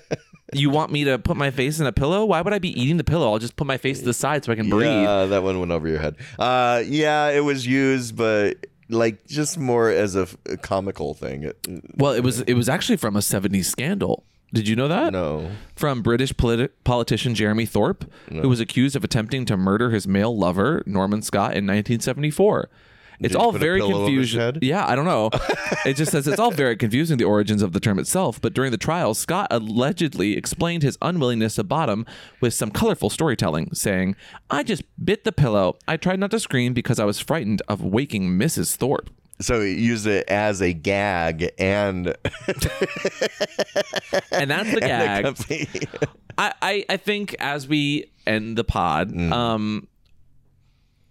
[0.52, 2.26] you want me to put my face in a pillow?
[2.26, 3.32] Why would I be eating the pillow?
[3.32, 4.88] I'll just put my face to the side so I can breathe.
[4.90, 6.16] Yeah, that one went over your head.
[6.38, 11.42] Uh, yeah, it was used, but like just more as a, f- a comical thing.
[11.44, 11.56] It,
[11.96, 14.24] Well, it was it was actually from a 70s scandal.
[14.54, 15.14] Did you know that?
[15.14, 20.06] no, From British politi- politician Jeremy Thorpe, who was accused of attempting to murder his
[20.06, 22.68] male lover, Norman Scott, in 1974.
[23.22, 24.58] It's all very confusing.
[24.62, 25.30] Yeah, I don't know.
[25.86, 28.40] it just says it's all very confusing, the origins of the term itself.
[28.40, 32.04] But during the trial, Scott allegedly explained his unwillingness to bottom
[32.40, 34.16] with some colorful storytelling, saying,
[34.50, 35.76] I just bit the pillow.
[35.86, 38.76] I tried not to scream because I was frightened of waking Mrs.
[38.76, 39.10] Thorpe.
[39.40, 42.06] so he used it as a gag and,
[44.32, 45.88] And that's the gag.
[46.38, 49.32] I, I, I think as we end the pod, Mm.
[49.32, 49.88] um,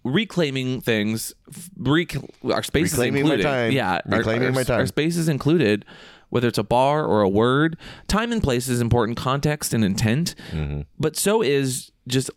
[0.04, 1.34] reclaiming things,
[1.76, 2.16] rec-
[2.50, 3.42] our spaces Reclaiming my included.
[3.42, 3.72] time.
[3.72, 4.80] Yeah, Reclaiming our, my time.
[4.80, 5.84] Our spaces included,
[6.30, 7.76] whether it's a bar or a word,
[8.08, 10.34] time and place is important, context and intent.
[10.50, 10.82] Mm-hmm.
[10.98, 12.30] But so is just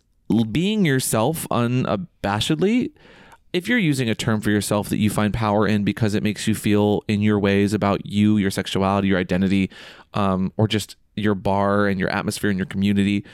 [0.52, 2.90] being yourself unabashedly.
[3.52, 6.46] If you're using a term for yourself that you find power in because it makes
[6.46, 9.70] you feel in your ways about you, your sexuality, your identity,
[10.14, 13.24] um, or just your bar and your atmosphere and your community,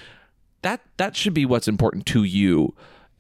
[0.63, 2.73] that that should be what's important to you.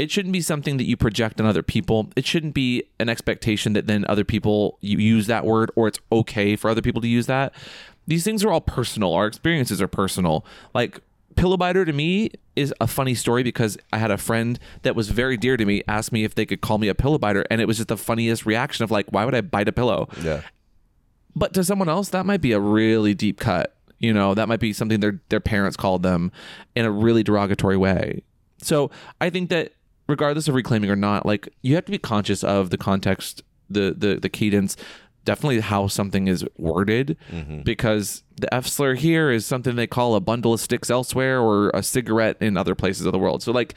[0.03, 2.11] It shouldn't be something that you project on other people.
[2.17, 6.01] It shouldn't be an expectation that then other people you use that word or it's
[6.11, 7.55] okay for other people to use that.
[8.09, 9.15] These things are all personal.
[9.15, 10.45] Our experiences are personal.
[10.75, 11.01] Like
[11.37, 15.09] pillow biter to me is a funny story because I had a friend that was
[15.09, 17.61] very dear to me ask me if they could call me a pillow biter and
[17.61, 20.09] it was just the funniest reaction of like why would I bite a pillow?
[20.21, 20.43] yeah.
[21.37, 24.61] but to someone else that might be a really deep cut you know that might
[24.61, 26.33] be something their their parents called them
[26.75, 28.23] in a really derogatory way
[28.61, 28.91] so
[29.21, 29.73] i think that
[30.13, 33.95] regardless of reclaiming or not like you have to be conscious of the context the
[33.97, 34.77] the the cadence
[35.25, 37.63] definitely how something is worded mm-hmm.
[37.63, 41.71] because the f slur here is something they call a bundle of sticks elsewhere or
[41.75, 43.43] a cigarette in other places of the world.
[43.43, 43.75] So like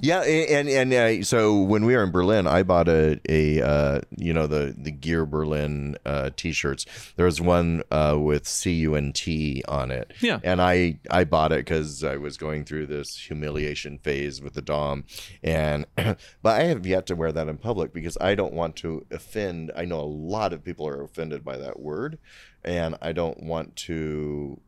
[0.00, 4.00] Yeah, and and, uh, so when we were in Berlin, I bought a a uh,
[4.16, 6.86] you know the the Gear Berlin uh, t-shirts.
[7.16, 10.12] There was one uh, with C U N T on it.
[10.20, 10.40] Yeah.
[10.42, 14.62] and I I bought it because I was going through this humiliation phase with the
[14.62, 15.04] dom,
[15.42, 19.06] and but I have yet to wear that in public because I don't want to
[19.12, 19.70] offend.
[19.76, 22.18] I know a lot of people are offended by that word,
[22.64, 24.60] and I don't want to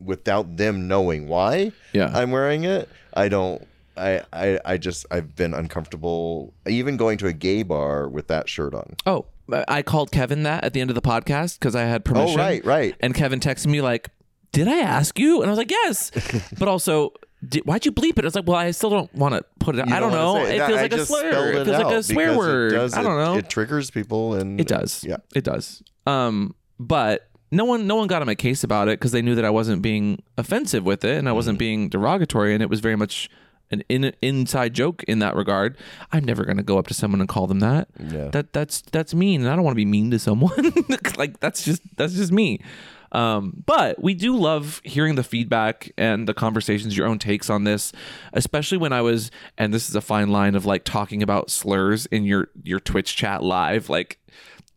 [0.00, 2.10] without them knowing why Yeah.
[2.12, 2.88] I'm wearing it.
[3.14, 3.66] I don't.
[3.96, 8.48] I, I I just I've been uncomfortable even going to a gay bar with that
[8.48, 8.96] shirt on.
[9.06, 9.26] oh
[9.68, 12.42] i called kevin that at the end of the podcast because i had permission Oh
[12.42, 12.94] right, right.
[13.00, 14.08] And Kevin texted me like,
[14.52, 16.10] "Did I ask you?" And I was like, "Yes,"
[16.58, 17.12] but also.
[17.46, 18.20] Did, why'd you bleep it?
[18.20, 19.92] I was like, well, I still don't want to put it out.
[19.92, 20.32] I don't know.
[20.32, 21.52] wanna say It feels I like a slur.
[21.52, 22.72] It feels like a swear word.
[22.72, 23.34] It does, I don't it- know.
[23.36, 25.04] It triggers people and It does.
[25.04, 25.18] Yeah.
[25.34, 25.82] It does.
[26.06, 29.34] Um, but no one, no one got on my case about it because they knew
[29.34, 32.80] that I wasn't being offensive with it and I wasn't being derogatory, and it was
[32.80, 33.28] very much
[33.70, 35.76] an in, inside joke in that regard.
[36.12, 37.88] I'm never gonna go up to someone and call them that.
[37.98, 38.28] Yeah.
[38.28, 40.72] That that's that's mean, and I don't want to be mean to someone.
[41.16, 42.60] like that's just that's just me.
[43.12, 47.62] Um, but we do love hearing the feedback and the conversations, your own takes on
[47.62, 47.92] this,
[48.32, 52.06] especially when I was, and this is a fine line of like talking about slurs
[52.06, 54.18] in your your Twitch chat live, like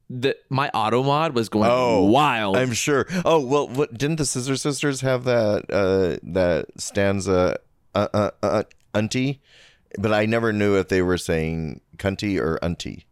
[0.10, 2.58] the my auto mod was going Oh, wild.
[2.58, 3.08] I'm sure.
[3.26, 7.58] Oh well, what didn't the Scissor Sisters have that uh that stanza
[7.98, 9.42] uh, uh, uh auntie?
[9.98, 13.06] But I never knew if they were saying cunty or auntie.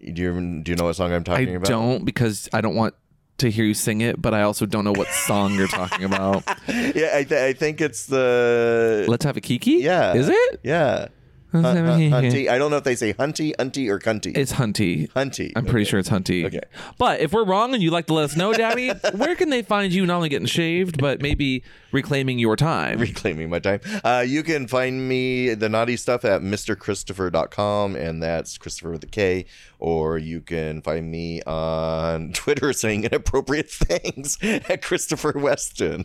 [0.00, 1.68] Do you do you know what song I'm I talking about?
[1.68, 2.94] I don't because I don't want
[3.38, 6.44] to hear you sing it, but I also don't know what song you're talking about.
[6.66, 9.72] Yeah, I, th- I think it's the Let's have a kiki.
[9.72, 10.14] Yeah.
[10.14, 10.60] is it?
[10.62, 11.08] yeah.
[11.54, 12.44] Let's Hun- have a hun- kiki.
[12.44, 12.50] hunty.
[12.50, 14.36] I don't know if they say hunty, unty, or cunty.
[14.36, 15.08] It's Hunty.
[15.12, 15.52] hunty.
[15.56, 15.90] I'm pretty Okay.
[15.90, 16.44] sure it's Hunty.
[16.46, 16.60] Okay.
[16.98, 19.62] But if we're wrong and you'd like to let us know, Daddy, where can they
[19.62, 21.62] find you not only getting shaved, but maybe
[21.92, 22.98] reclaiming your time?
[22.98, 23.80] reclaiming my time.
[24.02, 29.08] Uh, you can find me the naughty stuff at mrkristofer.com and that's Kristofer with a
[29.08, 29.46] K.
[29.78, 36.04] Or you can find me on Twitter saying inappropriate things at Kristofer Weston.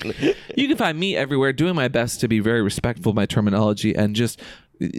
[0.55, 3.95] you can find me everywhere doing my best to be very respectful of my terminology
[3.95, 4.41] and just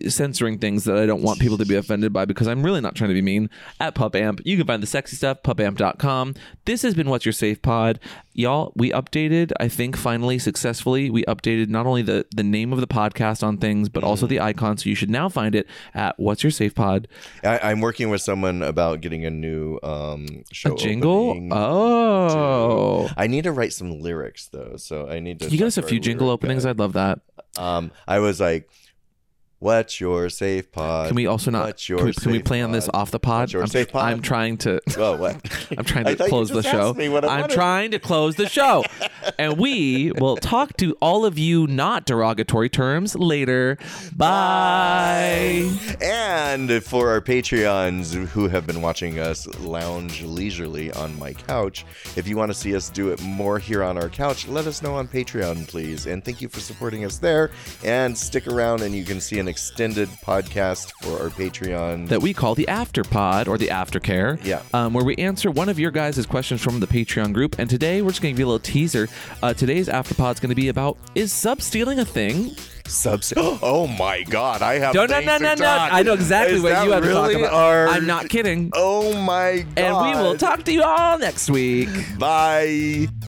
[0.09, 2.95] censoring things that I don't want people to be offended by because I'm really not
[2.95, 3.51] trying to be mean.
[3.79, 6.35] At PupAmp, you can find the sexy stuff pupamp.com.
[6.65, 7.99] This has been Watts Your Safe Pod,
[8.33, 8.73] y'all.
[8.77, 11.11] We updated, I think, finally successfully.
[11.11, 14.41] We updated not only the the name of the podcast on things, but also the
[14.41, 14.77] icon.
[14.77, 17.09] So you should now find it at Watts Your Safe Pod.
[17.43, 21.49] I, I'm working with someone about getting a new um, show A jingle.
[21.53, 25.49] Oh, I need to write some lyrics though, so I need to.
[25.49, 26.65] you get us a few jingle openings?
[26.65, 26.71] guy.
[26.71, 27.21] I'd love that.
[27.57, 28.69] Um, I was like,
[29.61, 31.67] "What's your safe pod?" Can we also not?
[31.67, 33.43] What's your Can we, can we safe play on this off the pod?
[33.43, 34.03] What's your I'm, safe pod?
[34.13, 34.81] I'm trying to.
[34.99, 35.37] Oh, what?
[35.77, 36.91] I'm trying to close the show.
[36.91, 38.85] asked me what I I'm trying to close the show.
[39.39, 43.79] and we will talk to all of you not derogatory terms later.
[44.17, 45.71] Bye.
[46.01, 51.85] And for our Patreons who have been watching us lounge leisurely on my couch,
[52.17, 54.83] if you want to see us do it more here on our couch, let us
[54.83, 56.07] know on Patreon, please.
[56.07, 57.51] And thank you for supporting us there.
[57.85, 62.09] And stick around and you can see an extended podcast for our Patreon.
[62.09, 64.43] That we call the after pod or the aftercare.
[64.45, 64.63] Yeah.
[64.73, 67.57] Um, where we answer one of your guys' questions from the Patreon group.
[67.59, 69.09] And today we're just going to give you a little teaser.
[69.43, 72.53] Uh, today's after pod is going to be about is sub stealing a thing?
[72.87, 73.33] Subs.
[73.37, 74.63] Oh my God!
[74.63, 74.95] I have.
[74.95, 75.67] No, no, no, no, no.
[75.69, 77.53] I know exactly Is what you have to talk about.
[77.53, 78.73] our- I'm not kidding.
[78.75, 79.79] Oh my God!
[79.79, 81.89] And we will talk to you all next week.
[82.19, 83.07] Bye.